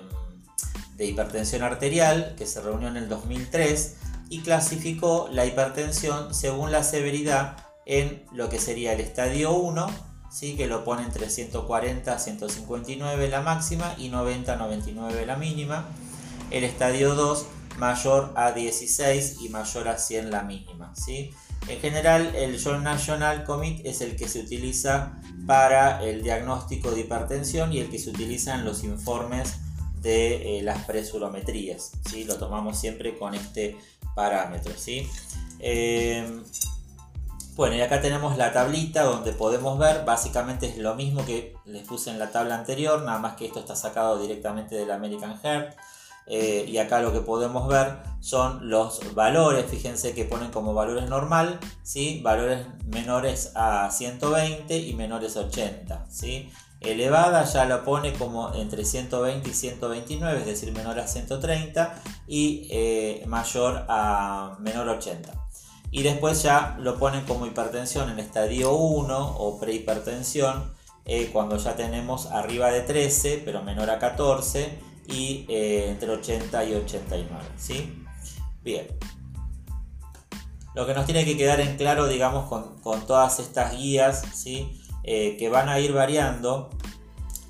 de 1.01 1.07
Hipertensión 1.07 1.63
Arterial, 1.63 2.35
que 2.37 2.45
se 2.45 2.61
reunió 2.61 2.89
en 2.89 2.99
el 2.99 3.09
2003, 3.09 3.97
y 4.29 4.41
clasificó 4.41 5.31
la 5.33 5.47
hipertensión 5.47 6.35
según 6.35 6.73
la 6.73 6.85
severidad 6.85 7.57
en 7.87 8.27
lo 8.35 8.51
que 8.51 8.61
sería 8.61 8.93
el 8.93 9.01
estadio 9.01 9.53
1, 9.53 9.87
¿sí? 10.31 10.57
que 10.57 10.67
lo 10.67 10.85
pone 10.85 11.03
entre 11.03 11.31
140 11.31 12.13
a 12.13 12.19
159 12.19 13.29
la 13.31 13.41
máxima 13.41 13.95
y 13.97 14.11
90 14.11 14.53
a 14.53 14.57
99 14.57 15.25
la 15.25 15.37
mínima 15.37 15.89
el 16.51 16.65
estadio 16.65 17.15
2 17.15 17.47
mayor 17.79 18.33
a 18.37 18.53
16 18.53 19.39
y 19.41 19.49
mayor 19.49 19.89
a 19.89 19.97
100 19.97 20.31
la 20.31 20.43
mínima. 20.43 20.93
¿sí? 20.95 21.31
En 21.67 21.81
general, 21.81 22.37
el 22.37 22.63
Joint 22.63 22.85
National 22.85 23.45
Commit 23.45 23.87
es 23.87 24.03
el 24.03 24.17
que 24.17 24.29
se 24.29 24.41
utiliza 24.41 25.19
para 25.47 26.05
el 26.05 26.23
diagnóstico 26.23 26.91
de 26.91 27.01
hipertensión 27.01 27.73
y 27.73 27.79
el 27.79 27.89
que 27.89 27.99
se 27.99 28.11
utiliza 28.11 28.55
en 28.55 28.67
los 28.67 28.85
informes 28.85 29.55
de 30.01 30.59
eh, 30.59 30.63
las 30.63 30.85
presurometrías. 30.85 31.93
¿sí? 32.09 32.25
Lo 32.25 32.37
tomamos 32.37 32.79
siempre 32.79 33.19
con 33.19 33.35
este 33.35 33.77
parámetro. 34.15 34.73
¿sí? 34.77 35.09
Eh, 35.59 36.43
bueno, 37.57 37.77
y 37.77 37.83
acá 37.83 38.01
tenemos 38.01 38.39
la 38.39 38.53
tablita 38.53 39.03
donde 39.03 39.33
podemos 39.33 39.79
ver, 39.79 40.05
básicamente 40.07 40.67
es 40.67 40.79
lo 40.79 40.95
mismo 40.95 41.27
que 41.27 41.55
les 41.67 41.87
puse 41.87 42.11
en 42.11 42.19
la 42.19 42.31
tabla 42.31 42.55
anterior, 42.55 43.03
nada 43.03 43.19
más 43.19 43.37
que 43.37 43.45
esto 43.45 43.61
está 43.61 43.77
sacado 43.77 44.19
directamente 44.19 44.77
del 44.77 44.91
American 44.91 45.39
Heart. 45.43 45.77
Eh, 46.27 46.65
y 46.69 46.79
acá 46.79 47.01
lo 47.01 47.13
que 47.13 47.21
podemos 47.21 47.67
ver 47.67 47.99
son 48.21 48.71
los 48.71 49.15
valores, 49.15 49.67
fíjense 49.69 50.15
que 50.15 50.25
ponen 50.25 50.53
como 50.53 50.75
valores 50.75 51.09
normal, 51.09 51.59
¿sí? 51.83 52.21
valores 52.23 52.67
menores 52.87 53.53
a 53.57 53.91
120 53.91 54.79
y 54.79 54.95
menores 54.95 55.37
a 55.37 55.41
80. 55.41 56.07
¿sí? 56.09 56.51
Elevada 56.81 57.45
ya 57.45 57.67
lo 57.67 57.85
pone 57.85 58.15
como 58.15 58.55
entre 58.55 58.85
120 58.85 59.51
y 59.51 59.53
129, 59.53 60.41
es 60.41 60.47
decir, 60.47 60.73
menor 60.73 60.99
a 60.99 61.07
130 61.07 62.03
y 62.27 62.69
eh, 62.71 63.25
mayor 63.27 63.85
a 63.89 64.57
menor 64.61 64.89
a 64.89 64.93
80. 64.93 65.33
Y 65.91 66.03
después 66.03 66.43
ya 66.43 66.77
lo 66.81 66.99
ponen 66.99 67.25
como 67.25 67.47
hipertensión 67.47 68.11
en 68.11 68.19
estadio 68.19 68.73
1 68.75 69.37
o 69.39 69.61
prehipertensión, 69.61 70.73
eh, 71.05 71.31
cuando 71.33 71.57
ya 71.57 71.77
tenemos 71.77 72.27
arriba 72.27 72.71
de 72.71 72.83
13 72.83 73.43
pero 73.45 73.63
menor 73.63 73.91
a 73.91 73.99
14 73.99 74.79
y 75.09 75.45
eh, 75.49 75.91
entre 75.91 76.11
80 76.11 76.65
y 76.65 76.75
89. 76.75 77.45
¿sí? 77.57 78.05
Bien. 78.63 78.87
Lo 80.75 80.87
que 80.87 80.95
nos 80.95 81.05
tiene 81.05 81.25
que 81.25 81.37
quedar 81.37 81.61
en 81.61 81.77
claro, 81.77 82.07
digamos, 82.07 82.49
con, 82.49 83.07
todas 83.07 83.41
estas 83.41 83.77
guías, 83.77 84.23
¿sí? 84.33 84.81
Eh, 85.03 85.37
que 85.39 85.49
van 85.49 85.69
a 85.69 85.81
ir 85.81 85.93
variando, 85.93 86.71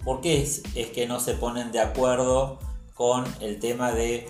¿por 0.04 0.20
qué 0.20 0.42
es, 0.42 0.62
es 0.74 0.88
que 0.88 1.06
no 1.06 1.20
se 1.20 1.34
ponen 1.34 1.72
de 1.72 1.80
acuerdo 1.80 2.58
con 2.94 3.24
el 3.40 3.58
tema 3.58 3.92
de 3.92 4.28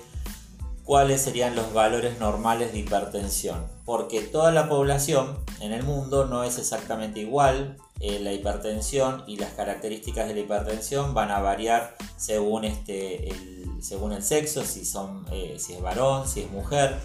cuáles 0.84 1.20
serían 1.22 1.54
los 1.54 1.72
valores 1.72 2.18
normales 2.18 2.72
de 2.72 2.78
hipertensión? 2.78 3.66
Porque 3.84 4.20
toda 4.22 4.52
la 4.52 4.68
población 4.68 5.38
en 5.60 5.72
el 5.72 5.82
mundo 5.82 6.26
no 6.26 6.44
es 6.44 6.58
exactamente 6.58 7.20
igual, 7.20 7.76
eh, 8.02 8.18
la 8.18 8.32
hipertensión 8.32 9.24
y 9.26 9.36
las 9.36 9.52
características 9.52 10.26
de 10.26 10.32
la 10.32 10.40
hipertensión 10.40 11.12
van 11.12 11.30
a 11.30 11.40
variar 11.40 11.96
según, 12.16 12.64
este, 12.64 13.28
el, 13.28 13.82
según 13.82 14.12
el 14.12 14.22
sexo, 14.22 14.64
si, 14.64 14.86
son, 14.86 15.26
eh, 15.30 15.56
si 15.58 15.74
es 15.74 15.82
varón, 15.82 16.26
si 16.26 16.40
es 16.40 16.50
mujer, 16.50 16.96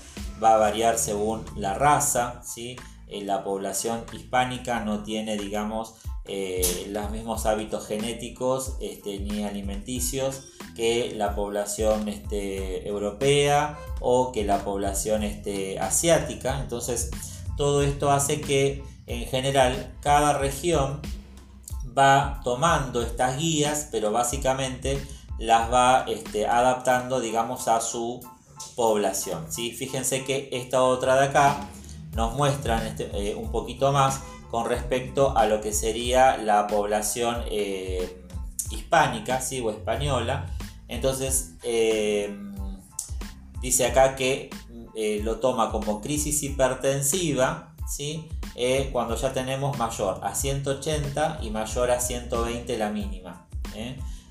va 0.41 0.53
a 0.53 0.57
variar 0.57 0.97
según 0.97 1.43
la 1.57 1.73
raza, 1.73 2.41
¿sí? 2.45 2.77
Eh, 3.07 3.23
la 3.23 3.43
población 3.43 4.03
hispánica 4.13 4.81
no 4.81 5.03
tiene, 5.03 5.37
digamos, 5.37 5.95
los 6.89 7.11
mismos 7.11 7.45
hábitos 7.45 7.85
genéticos 7.85 8.77
este, 8.81 9.19
ni 9.19 9.43
alimenticios 9.43 10.45
que 10.75 11.13
la 11.15 11.35
población 11.35 12.07
este, 12.09 12.87
europea 12.87 13.77
o 13.99 14.31
que 14.31 14.43
la 14.43 14.63
población 14.65 15.23
este, 15.23 15.79
asiática. 15.79 16.59
Entonces, 16.59 17.11
todo 17.57 17.83
esto 17.83 18.11
hace 18.11 18.41
que 18.41 18.83
en 19.07 19.25
general 19.27 19.93
cada 20.01 20.37
región 20.37 20.99
va 21.97 22.41
tomando 22.43 23.01
estas 23.01 23.37
guías, 23.37 23.87
pero 23.91 24.11
básicamente 24.11 25.01
las 25.37 25.71
va 25.71 26.05
adaptando, 26.49 27.19
digamos, 27.19 27.67
a 27.67 27.81
su 27.81 28.19
población. 28.75 29.45
¿sí? 29.49 29.71
Fíjense 29.71 30.25
que 30.25 30.49
esta 30.51 30.83
otra 30.83 31.15
de 31.15 31.25
acá 31.27 31.69
nos 32.15 32.33
muestra 32.33 32.87
este, 32.87 33.09
eh, 33.13 33.35
un 33.35 33.51
poquito 33.51 33.91
más 33.91 34.21
con 34.49 34.67
respecto 34.67 35.37
a 35.37 35.45
lo 35.45 35.61
que 35.61 35.73
sería 35.73 36.37
la 36.37 36.65
población 36.65 37.43
eh, 37.51 38.23
hispánica 38.71 39.41
o 39.63 39.69
española. 39.69 40.45
Entonces, 40.87 41.55
eh, 41.63 42.35
dice 43.61 43.85
acá 43.85 44.15
que 44.15 44.49
lo 45.23 45.39
toma 45.41 45.71
como 45.71 45.99
crisis 45.99 46.41
hipertensiva, 46.41 47.75
¿sí? 47.85 48.29
Cuando 48.93 49.17
ya 49.17 49.33
tenemos 49.33 49.77
mayor 49.77 50.21
a 50.23 50.33
180 50.33 51.39
y 51.41 51.49
mayor 51.49 51.91
a 51.91 51.99
120 51.99 52.77
la 52.77 52.89
mínima. 52.91 53.45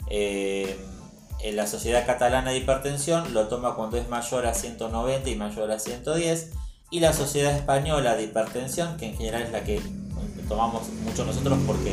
en 0.08 1.56
la 1.56 1.66
Sociedad 1.66 2.06
Catalana 2.06 2.50
de 2.50 2.58
Hipertensión 2.58 3.34
lo 3.34 3.48
toma 3.48 3.74
cuando 3.74 3.98
es 3.98 4.08
mayor 4.08 4.46
a 4.46 4.54
190 4.54 5.28
y 5.28 5.36
mayor 5.36 5.70
a 5.70 5.78
110. 5.78 6.52
Y 6.94 7.00
la 7.00 7.12
Sociedad 7.12 7.56
Española 7.56 8.14
de 8.14 8.22
Hipertensión, 8.22 8.96
que 8.96 9.06
en 9.06 9.16
general 9.16 9.42
es 9.42 9.50
la 9.50 9.64
que 9.64 9.82
tomamos 10.48 10.88
mucho 11.02 11.24
nosotros 11.24 11.58
porque 11.66 11.92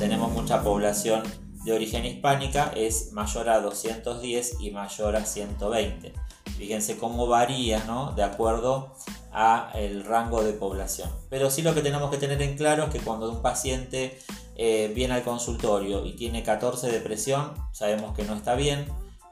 tenemos 0.00 0.32
mucha 0.32 0.64
población 0.64 1.22
de 1.64 1.72
origen 1.72 2.04
hispánica, 2.04 2.72
es 2.74 3.12
mayor 3.12 3.48
a 3.48 3.60
210 3.60 4.56
y 4.58 4.72
mayor 4.72 5.14
a 5.14 5.24
120. 5.24 6.12
Fíjense 6.58 6.98
cómo 6.98 7.28
varía, 7.28 7.84
¿no? 7.84 8.10
De 8.10 8.24
acuerdo 8.24 8.92
a 9.30 9.70
el 9.76 10.04
rango 10.04 10.42
de 10.42 10.52
población. 10.52 11.08
Pero 11.28 11.48
sí 11.48 11.62
lo 11.62 11.72
que 11.72 11.82
tenemos 11.82 12.10
que 12.10 12.16
tener 12.16 12.42
en 12.42 12.56
claro 12.56 12.86
es 12.86 12.90
que 12.90 12.98
cuando 12.98 13.30
un 13.30 13.42
paciente 13.42 14.18
eh, 14.56 14.90
viene 14.92 15.14
al 15.14 15.22
consultorio 15.22 16.04
y 16.04 16.16
tiene 16.16 16.42
14 16.42 16.90
de 16.90 16.98
presión, 16.98 17.52
sabemos 17.70 18.16
que 18.16 18.24
no 18.24 18.34
está 18.34 18.56
bien. 18.56 18.84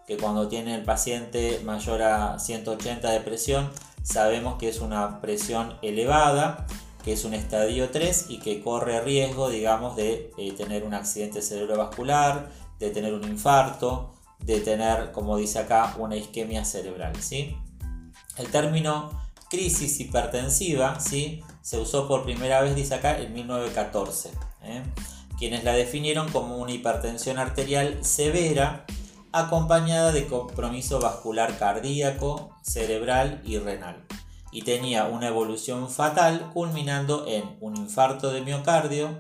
que 0.07 0.17
cuando 0.17 0.47
tiene 0.49 0.77
el 0.77 0.85
paciente 0.85 1.61
mayor 1.65 2.03
a 2.03 2.39
180 2.39 3.11
de 3.11 3.21
presión, 3.21 3.71
sabemos 4.11 4.59
que 4.59 4.69
es 4.69 4.81
una 4.81 5.21
presión 5.21 5.75
elevada, 5.83 6.67
que 7.05 7.13
es 7.13 7.25
un 7.25 7.35
estadio 7.35 7.91
3 7.91 8.27
y 8.29 8.39
que 8.39 8.63
corre 8.63 9.01
riesgo, 9.01 9.51
digamos, 9.51 9.97
de 9.97 10.33
eh, 10.39 10.53
tener 10.53 10.85
un 10.85 10.95
accidente 10.95 11.43
cerebrovascular, 11.43 12.49
de 12.79 12.91
tener 12.91 13.13
un 13.13 13.25
infarto, 13.25 14.15
de 14.41 14.61
tener, 14.61 15.13
como 15.13 15.37
dice 15.37 15.59
acá, 15.59 15.95
una 15.99 16.17
isquemia 16.17 16.65
cerebral. 16.65 17.21
¿sí? 17.21 17.57
El 18.37 18.49
término 18.49 19.11
crisis 19.51 20.01
hipertensiva 20.01 21.01
¿sí? 21.01 21.43
se 21.61 21.79
usó 21.79 22.09
por 22.09 22.25
primera 22.25 22.63
vez, 22.63 22.75
dice 22.75 22.95
acá, 22.95 23.19
en 23.19 23.35
1914. 23.35 24.31
¿eh? 24.65 24.83
Quienes 25.39 25.65
la 25.65 25.73
definieron 25.73 26.31
como 26.31 26.57
una 26.57 26.73
hipertensión 26.73 27.39
arterial 27.39 28.05
severa 28.05 28.87
acompañada 29.33 30.13
de 30.13 30.27
compromiso 30.27 31.01
vascular 31.01 31.59
cardíaco, 31.59 32.57
cerebral 32.63 33.41
y 33.45 33.59
renal. 33.59 34.05
Y 34.51 34.63
tenía 34.63 35.05
una 35.05 35.29
evolución 35.29 35.91
fatal 35.91 36.51
culminando 36.55 37.27
en 37.27 37.57
un 37.61 37.77
infarto 37.77 38.33
de 38.33 38.41
miocardio, 38.41 39.11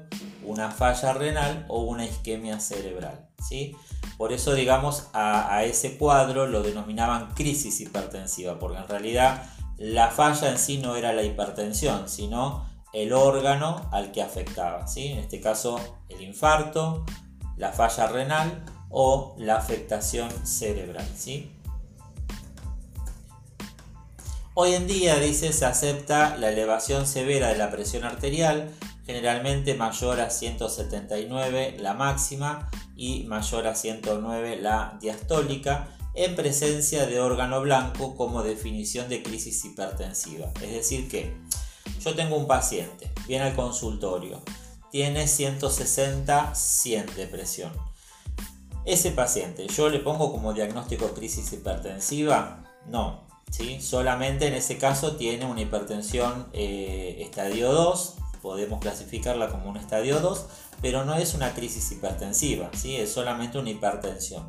una 0.44 0.70
falla 0.70 1.12
renal 1.12 1.66
o 1.68 1.82
una 1.82 2.06
isquemia 2.06 2.60
cerebral. 2.60 3.28
¿sí? 3.46 3.76
Por 4.16 4.32
eso, 4.32 4.54
digamos, 4.54 5.08
a, 5.12 5.54
a, 5.54 5.64
ese 5.64 5.98
cuadro 5.98 6.46
lo 6.46 6.62
denominaban 6.62 7.34
crisis 7.34 7.80
hipertensiva, 7.80 8.58
porque 8.58 8.78
en 8.78 8.88
realidad 8.88 9.44
la 9.76 10.10
falla 10.10 10.50
en 10.50 10.58
sí 10.58 10.78
no 10.78 10.96
era 10.96 11.12
la 11.12 11.22
hipertensión, 11.22 12.08
sino 12.08 12.66
el 12.92 13.12
órgano 13.12 13.88
al 13.92 14.12
que 14.12 14.22
afectaba. 14.22 14.86
¿sí? 14.86 15.08
En 15.08 15.18
este 15.18 15.40
caso, 15.40 15.78
el 16.08 16.22
infarto, 16.22 17.04
la 17.56 17.72
falla 17.72 18.06
renal 18.06 18.64
o 18.90 19.34
la 19.38 19.56
afectación 19.56 20.30
cerebral. 20.46 21.06
¿sí? 21.16 21.50
Hoy 24.54 24.74
en 24.74 24.88
día, 24.88 25.18
dice, 25.20 25.52
se 25.52 25.66
acepta 25.66 26.36
la 26.36 26.50
elevación 26.50 27.06
severa 27.06 27.48
de 27.48 27.58
la 27.58 27.70
presión 27.70 28.02
arterial, 28.04 28.70
generalmente 29.06 29.74
mayor 29.74 30.20
a 30.20 30.30
179 30.30 31.76
la 31.78 31.94
máxima 31.94 32.68
y 32.96 33.22
mayor 33.24 33.68
a 33.68 33.76
109 33.76 34.56
la 34.60 34.98
diastólica, 35.00 35.88
en 36.14 36.34
presencia 36.34 37.06
de 37.06 37.20
órgano 37.20 37.60
blanco 37.60 38.16
como 38.16 38.42
definición 38.42 39.08
de 39.08 39.22
crisis 39.22 39.64
hipertensiva. 39.64 40.50
Es 40.60 40.72
decir 40.72 41.08
que 41.08 41.36
yo 42.04 42.16
tengo 42.16 42.36
un 42.36 42.48
paciente, 42.48 43.12
viene 43.28 43.44
al 43.44 43.54
consultorio, 43.54 44.42
tiene 44.90 45.26
160-100 45.26 47.14
de 47.14 47.26
presión. 47.28 47.87
Ese 48.88 49.10
paciente, 49.10 49.66
¿yo 49.66 49.90
le 49.90 49.98
pongo 49.98 50.32
como 50.32 50.54
diagnóstico 50.54 51.08
crisis 51.08 51.52
hipertensiva? 51.52 52.64
No, 52.86 53.26
¿sí? 53.50 53.82
solamente 53.82 54.46
en 54.46 54.54
ese 54.54 54.78
caso 54.78 55.16
tiene 55.16 55.44
una 55.44 55.60
hipertensión 55.60 56.48
eh, 56.54 57.18
estadio 57.20 57.70
2, 57.70 58.14
podemos 58.40 58.80
clasificarla 58.80 59.50
como 59.50 59.68
un 59.68 59.76
estadio 59.76 60.20
2, 60.20 60.46
pero 60.80 61.04
no 61.04 61.16
es 61.16 61.34
una 61.34 61.52
crisis 61.52 61.92
hipertensiva, 61.92 62.70
¿sí? 62.72 62.96
es 62.96 63.12
solamente 63.12 63.58
una 63.58 63.68
hipertensión. 63.68 64.46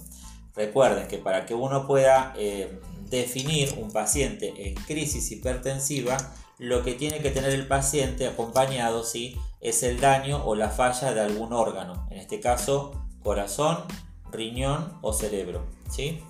Recuerden 0.56 1.10
que 1.10 1.18
para 1.18 1.46
que 1.46 1.54
uno 1.54 1.86
pueda 1.86 2.34
eh, 2.38 2.80
definir 3.10 3.74
un 3.78 3.92
paciente 3.92 4.70
en 4.70 4.76
crisis 4.86 5.30
hipertensiva, 5.34 6.16
lo 6.60 6.82
que 6.84 6.94
tiene 6.94 7.20
que 7.20 7.32
tener 7.32 7.52
el 7.52 7.68
paciente 7.68 8.26
acompañado 8.26 9.04
¿sí? 9.04 9.36
es 9.60 9.84
el 9.84 10.00
daño 10.00 10.46
o 10.46 10.56
la 10.56 10.70
falla 10.70 11.14
de 11.14 11.20
algún 11.20 11.52
órgano, 11.52 12.08
en 12.10 12.20
este 12.20 12.40
caso 12.40 12.94
corazón, 13.22 13.84
riñón 14.32 14.98
o 15.02 15.14
cerebro. 15.14 15.66
¿sí? 15.90 16.22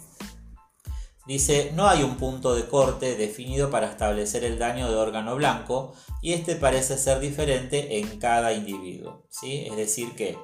Dice, 1.25 1.71
no 1.75 1.87
hay 1.87 2.01
un 2.01 2.17
punto 2.17 2.55
de 2.55 2.67
corte 2.67 3.15
definido 3.15 3.69
para 3.69 3.91
establecer 3.91 4.43
el 4.43 4.57
daño 4.57 4.89
de 4.89 4.95
órgano 4.95 5.35
blanco 5.35 5.93
y 6.21 6.33
este 6.33 6.55
parece 6.55 6.97
ser 6.97 7.19
diferente 7.19 7.99
en 7.99 8.19
cada 8.19 8.53
individuo. 8.53 9.27
¿sí? 9.29 9.65
Es 9.67 9.75
decir 9.75 10.15
que 10.15 10.37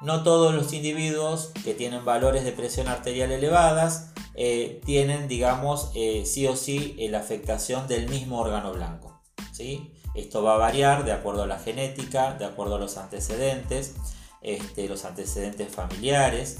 no 0.00 0.22
todos 0.22 0.54
los 0.54 0.72
individuos 0.72 1.52
que 1.62 1.74
tienen 1.74 2.06
valores 2.06 2.44
de 2.44 2.52
presión 2.52 2.88
arterial 2.88 3.32
elevadas 3.32 4.14
eh, 4.34 4.80
tienen, 4.86 5.28
digamos, 5.28 5.90
eh, 5.94 6.24
sí 6.24 6.46
o 6.46 6.56
sí 6.56 6.96
la 7.10 7.18
afectación 7.18 7.86
del 7.86 8.08
mismo 8.08 8.40
órgano 8.40 8.72
blanco. 8.72 9.20
¿sí? 9.52 9.92
Esto 10.14 10.42
va 10.42 10.54
a 10.54 10.58
variar 10.58 11.04
de 11.04 11.12
acuerdo 11.12 11.42
a 11.42 11.46
la 11.46 11.58
genética, 11.58 12.32
de 12.32 12.46
acuerdo 12.46 12.76
a 12.76 12.78
los 12.78 12.96
antecedentes, 12.96 13.94
este, 14.42 14.88
los 14.88 15.04
antecedentes 15.04 15.72
familiares. 15.74 16.56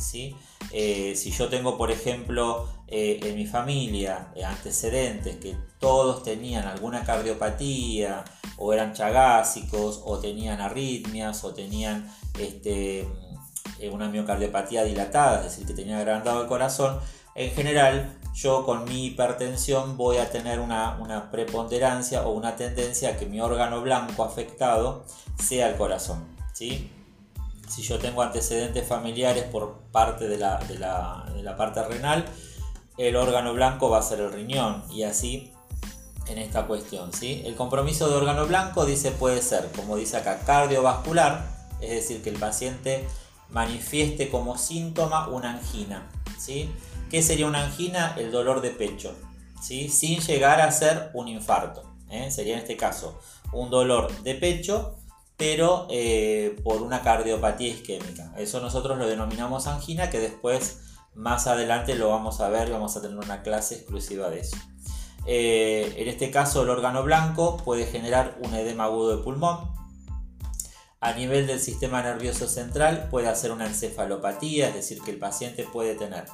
Eh, 0.73 1.15
si 1.17 1.31
yo 1.31 1.49
tengo, 1.49 1.77
por 1.77 1.91
ejemplo, 1.91 2.69
en 2.87 3.37
mi 3.37 3.47
familia 3.47 4.33
antecedentes 4.45 5.37
que 5.37 5.57
todos 5.79 6.25
tenían 6.25 6.67
alguna 6.67 7.05
cardiopatía, 7.05 8.25
o 8.57 8.73
eran 8.73 8.93
chagásicos, 8.93 10.03
o 10.05 10.19
tenían 10.19 10.61
arritmias, 10.61 11.45
o 11.45 11.55
tenían 11.55 12.13
este, 12.39 13.09
una 13.91 14.09
miocardiopatía 14.09 14.85
dilatada, 14.85 15.39
es 15.39 15.45
decir, 15.45 15.67
que 15.67 15.73
tenía 15.73 15.99
agrandado 15.99 16.43
el 16.43 16.49
corazón, 16.49 16.99
en 17.35 17.51
general 17.53 18.17
yo 18.35 18.65
con 18.65 18.85
mi 18.85 19.07
hipertensión 19.07 19.97
voy 19.97 20.19
a 20.19 20.31
tener 20.31 20.61
una, 20.61 21.29
preponderancia 21.31 22.27
o 22.27 22.33
una 22.33 22.57
tendencia 22.57 23.11
a 23.11 23.17
que 23.17 23.27
mi 23.27 23.41
órgano 23.41 23.81
blanco 23.83 24.25
afectado 24.25 25.05
sea 25.43 25.69
el 25.69 25.77
corazón. 25.77 26.25
¿sí? 26.53 26.91
Si 27.71 27.83
yo 27.83 27.99
tengo 27.99 28.23
antecedentes 28.23 28.87
familiares 28.87 29.45
por 29.45 29.79
parte 29.93 30.29
de 30.29 30.37
la, 30.37 30.59
de 30.59 30.79
la 31.43 31.57
parte 31.57 31.83
renal, 31.85 32.27
el 32.99 33.17
órgano 33.17 33.55
blanco 33.55 33.89
va 33.89 33.99
a 33.99 34.03
ser 34.03 34.21
el 34.21 34.33
riñón 34.33 34.85
y 34.91 35.05
así 35.05 35.53
en 36.31 36.39
esta 36.39 36.67
cuestión. 36.67 37.13
¿sí? 37.13 37.43
El 37.45 37.55
compromiso 37.55 38.09
de 38.09 38.17
órgano 38.17 38.47
blanco 38.47 38.87
dice 38.87 39.11
puede 39.11 39.43
ser, 39.43 39.71
como 39.75 39.97
dice 39.97 40.17
acá, 40.17 40.41
cardiovascular, 40.45 41.47
es 41.81 41.91
decir, 41.91 42.23
que 42.23 42.31
el 42.31 42.39
paciente 42.39 43.07
manifieste 43.51 44.29
como 44.29 44.57
síntoma 44.59 45.29
una 45.29 45.51
angina. 45.53 46.11
¿sí? 46.39 46.71
¿Qué 47.11 47.23
sería 47.23 47.47
una 47.47 47.65
angina? 47.65 48.15
El 48.17 48.31
dolor 48.31 48.61
de 48.61 48.71
pecho, 48.71 49.15
¿sí? 49.61 49.89
sin 49.89 50.21
llegar 50.21 50.61
a 50.61 50.71
ser 50.71 51.11
un 51.15 51.29
infarto. 51.29 51.83
¿eh? 52.11 52.31
Sería 52.31 52.55
en 52.55 52.61
este 52.61 52.77
caso 52.77 53.21
un 53.53 53.71
dolor 53.71 54.23
de 54.23 54.35
pecho, 54.35 54.97
pero 55.41 55.87
eh, 55.89 56.55
por 56.63 56.83
una 56.83 57.01
cardiopatía 57.01 57.69
isquémica. 57.69 58.31
Eso 58.37 58.61
nosotros 58.61 58.99
lo 58.99 59.07
denominamos 59.07 59.67
angina, 59.67 60.11
que 60.11 60.21
después 60.21 60.81
más 61.15 61.47
adelante 61.47 61.95
lo 61.95 62.11
vamos 62.11 62.43
a 62.43 62.51
ver 62.51 62.71
vamos 62.71 62.95
a 62.97 63.01
tener 63.01 63.17
una 63.17 63.43
clase 63.43 63.77
exclusiva 63.77 64.29
de 64.29 64.41
eso. 64.41 64.59
Eh, 65.25 65.95
en 65.97 66.09
este 66.09 66.31
caso 66.31 66.63
el 66.63 66.69
órgano 66.69 67.03
blanco 67.03 67.57
puede 67.57 67.87
generar 67.87 68.37
un 68.45 68.55
edema 68.55 68.85
agudo 68.85 69.17
de 69.17 69.23
pulmón, 69.23 69.73
a 71.01 71.15
nivel 71.15 71.47
del 71.47 71.59
sistema 71.59 72.03
nervioso 72.03 72.47
central 72.47 73.09
puede 73.11 73.29
hacer 73.29 73.51
una 73.51 73.67
encefalopatía, 73.67 74.69
es 74.69 74.75
decir, 74.75 75.01
que 75.01 75.11
el 75.11 75.19
paciente 75.19 75.65
puede 75.65 75.95
tener 75.95 76.27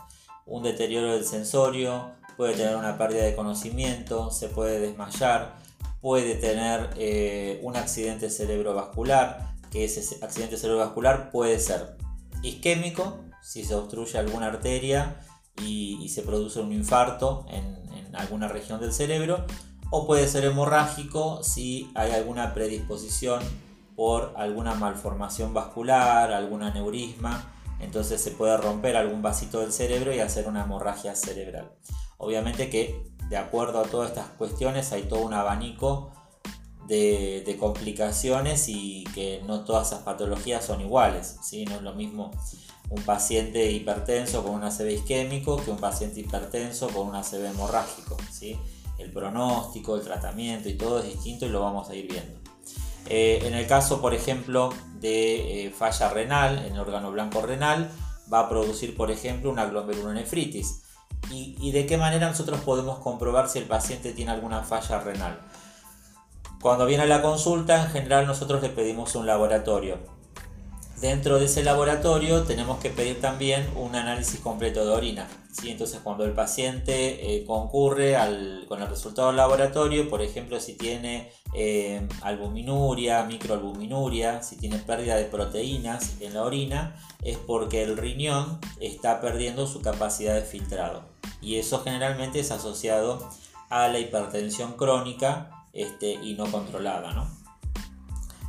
un 0.46 0.64
deterioro 0.64 1.12
del 1.12 1.24
sensorio, 1.24 2.10
puede 2.36 2.54
tener 2.54 2.74
una 2.74 2.98
pérdida 2.98 3.22
de 3.22 3.36
conocimiento, 3.36 4.32
se 4.32 4.48
puede 4.48 4.80
desmayar, 4.80 5.54
puede 6.00 6.35
tener 6.35 6.90
eh, 6.96 7.61
un 7.62 7.76
accidente 7.76 8.30
cerebrovascular, 8.30 9.54
que 9.70 9.85
ese 9.85 10.24
accidente 10.24 10.56
cerebrovascular 10.56 11.30
puede 11.30 11.59
ser 11.59 11.96
isquémico, 12.42 13.20
si 13.42 13.64
se 13.64 13.74
obstruye 13.74 14.18
alguna 14.18 14.46
arteria 14.46 15.20
y, 15.62 16.09
se 16.09 16.22
produce 16.22 16.61
un 16.61 16.72
infarto 16.72 17.46
en, 17.48 17.76
alguna 18.14 18.48
región 18.48 18.80
del 18.80 18.94
cerebro, 18.94 19.44
o 19.90 20.06
puede 20.06 20.26
ser 20.26 20.44
hemorrágico 20.44 21.42
si 21.42 21.90
hay 21.94 22.12
alguna 22.12 22.54
predisposición 22.54 23.42
por 23.94 24.32
alguna 24.37 24.74
malformación 24.74 25.52
vascular, 25.52 26.32
algún 26.32 26.62
aneurisma, 26.62 27.52
entonces 27.78 28.22
se 28.22 28.30
puede 28.30 28.56
romper 28.56 28.96
algún 28.96 29.20
vasito 29.20 29.61
del 29.61 29.72
cerebro 29.72 30.14
y 30.14 30.20
hacer 30.20 30.48
una 30.48 30.64
hemorragia 30.64 31.14
cerebral. 31.14 31.72
Obviamente 32.16 32.70
que 32.70 33.06
de 33.28 33.36
acuerdo 33.36 33.80
a 33.80 33.84
todas 33.84 34.10
estas 34.10 34.28
cuestiones 34.30 34.92
hay 34.92 35.02
todo 35.02 35.20
un 35.20 35.34
abanico 35.34 36.12
de, 36.86 37.56
complicaciones 37.58 38.68
y 38.68 39.04
que 39.14 39.42
no 39.46 39.64
todas 39.64 39.88
esas 39.88 40.02
patologías 40.02 40.64
son 40.64 40.80
iguales, 40.80 41.36
¿sí? 41.42 41.64
no 41.64 41.76
es 41.76 41.82
lo 41.82 41.94
mismo 41.94 42.30
un 42.88 43.02
paciente 43.02 43.70
hipertenso 43.72 44.44
con 44.44 44.54
un 44.54 44.64
ACV 44.64 44.90
isquémico 44.90 45.56
que 45.56 45.70
un 45.70 45.78
paciente 45.78 46.20
hipertenso 46.20 46.88
con 46.88 47.08
un 47.08 47.16
ACV 47.16 47.46
hemorrágico. 47.46 48.16
¿sí? 48.30 48.58
El 48.98 49.10
pronóstico, 49.12 49.96
el 49.96 50.02
tratamiento 50.02 50.68
y 50.68 50.74
todo 50.74 51.00
es 51.00 51.06
distinto 51.06 51.46
y 51.46 51.48
lo 51.48 51.60
vamos 51.60 51.90
a 51.90 51.94
ir 51.94 52.08
viendo. 52.08 52.38
Eh, 53.08 53.40
en 53.44 53.54
el 53.54 53.66
caso, 53.66 54.00
por 54.00 54.14
ejemplo, 54.14 54.70
de 55.00 55.66
eh, 55.66 55.70
falla 55.70 56.08
renal, 56.10 56.64
en 56.64 56.74
el 56.74 56.80
órgano 56.80 57.10
blanco 57.12 57.40
renal, 57.40 57.90
va 58.32 58.40
a 58.40 58.48
producir, 58.48 58.96
por 58.96 59.10
ejemplo, 59.10 59.50
una 59.50 59.66
glomerulonefritis. 59.66 60.82
¿Y, 61.30 61.56
¿Y 61.60 61.72
de 61.72 61.86
qué 61.86 61.96
manera 61.96 62.28
nosotros 62.28 62.60
podemos 62.60 62.98
comprobar 62.98 63.48
si 63.48 63.58
el 63.58 63.66
paciente 63.66 64.12
tiene 64.12 64.32
alguna 64.32 64.62
falla 64.62 65.00
renal? 65.00 65.40
Cuando 66.60 66.86
viene 66.86 67.04
a 67.04 67.06
la 67.06 67.22
consulta, 67.22 67.82
en 67.82 67.90
general 67.90 68.26
nosotros 68.26 68.62
le 68.62 68.70
pedimos 68.70 69.14
un 69.14 69.26
laboratorio. 69.26 70.15
Dentro 71.00 71.38
de 71.38 71.44
ese 71.44 71.62
laboratorio 71.62 72.44
tenemos 72.44 72.78
que 72.78 72.88
pedir 72.88 73.20
también 73.20 73.68
un 73.76 73.94
análisis 73.94 74.40
completo 74.40 74.87
de 74.87 74.92
orina. 74.92 75.28
¿sí? 75.52 75.70
Entonces 75.70 76.00
cuando 76.02 76.24
el 76.24 76.32
paciente 76.32 77.37
eh, 77.37 77.44
concurre 77.44 78.16
con 78.66 78.80
el 78.80 78.88
resultado 78.88 79.28
del 79.28 79.37
laboratorio, 79.37 80.09
por 80.09 80.22
ejemplo 80.22 80.59
si 80.59 80.72
tiene 80.72 81.30
eh, 81.52 82.09
albuminuria, 82.22 83.24
microalbuminuria, 83.24 84.42
si 84.42 84.56
tiene 84.56 84.78
pérdida 84.78 85.16
de 85.16 85.26
proteínas 85.26 86.16
en 86.20 86.32
la 86.32 86.42
orina, 86.42 86.96
es 87.22 87.37
porque 87.37 87.82
el 87.82 87.98
riñón 87.98 88.59
está 88.80 89.20
perdiendo 89.20 89.66
su 89.66 89.82
capacidad 89.82 90.35
de 90.35 90.42
filtrado. 90.42 91.02
Y 91.42 91.56
eso 91.56 91.82
generalmente 91.82 92.40
es 92.40 92.50
asociado 92.50 93.28
a 93.68 93.88
la 93.88 93.98
hipertensión 93.98 94.72
crónica 94.72 95.66
este, 95.74 96.14
y 96.14 96.35
no 96.35 96.50
controlada. 96.50 97.12
¿no? 97.12 97.45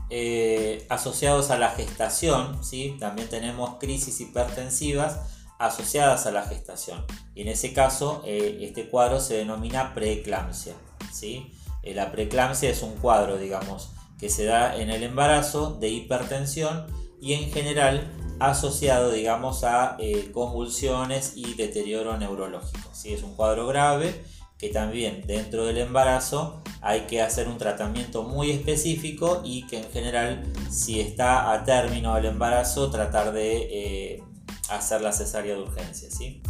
Eh, 0.10 0.86
asociados 0.90 1.52
a 1.52 1.58
la 1.58 1.72
gestación, 1.72 2.64
¿sí? 2.64 2.96
también 2.98 3.28
tenemos 3.28 3.72
crisis 3.78 4.22
hipertensivas 4.22 5.20
asociadas 5.60 6.26
a 6.26 6.32
la 6.32 6.44
gestación. 6.44 7.04
Y 7.36 7.42
en 7.42 7.50
ese 7.50 7.74
caso, 7.74 8.22
eh, 8.26 8.60
este 8.62 8.90
cuadro 8.90 9.20
se 9.20 9.36
denomina 9.36 9.94
preeclampsia. 9.94 10.76
¿sí? 11.12 11.52
Eh, 11.84 11.94
la 11.94 12.12
preeclampsia 12.14 12.70
es 12.70 12.84
un 12.84 12.94
cuadro, 12.96 13.38
digamos, 13.38 13.92
que 14.18 14.30
se 14.30 14.46
da 14.46 14.78
en 14.78 14.92
el 14.92 15.04
embarazo 15.04 15.74
de 15.74 15.90
hipertensión 15.90 16.88
y 17.20 17.34
en 17.34 17.52
general 17.52 18.10
asociado, 18.40 19.12
digamos, 19.12 19.66
a 19.66 19.98
convulsiones 20.32 21.34
y 21.36 21.56
deterioro 21.56 22.16
neurológico. 22.18 22.90
¿sí? 22.94 23.14
Es 23.14 23.24
un 23.24 23.36
cuadro 23.36 23.68
grave 23.68 24.24
que 24.58 24.70
también 24.70 25.24
dentro 25.28 25.66
del 25.66 25.78
embarazo 25.78 26.62
hay 26.82 27.02
que 27.02 27.22
hacer 27.22 27.48
un 27.48 27.58
tratamiento 27.58 28.24
muy 28.24 28.52
específico 28.52 29.42
y 29.44 29.68
que 29.68 29.80
en 29.80 29.92
general 29.92 30.44
si 30.70 31.00
está 31.00 31.52
a 31.54 31.64
término 31.64 32.18
el 32.18 32.26
embarazo 32.26 32.90
tratar 32.90 33.34
de 33.34 34.16
eh, 34.16 34.24
hacer 34.70 35.02
la 35.02 35.12
cesárea 35.12 35.56
de 35.56 35.62
urgencia. 35.62 36.10
¿sí? 36.10 36.42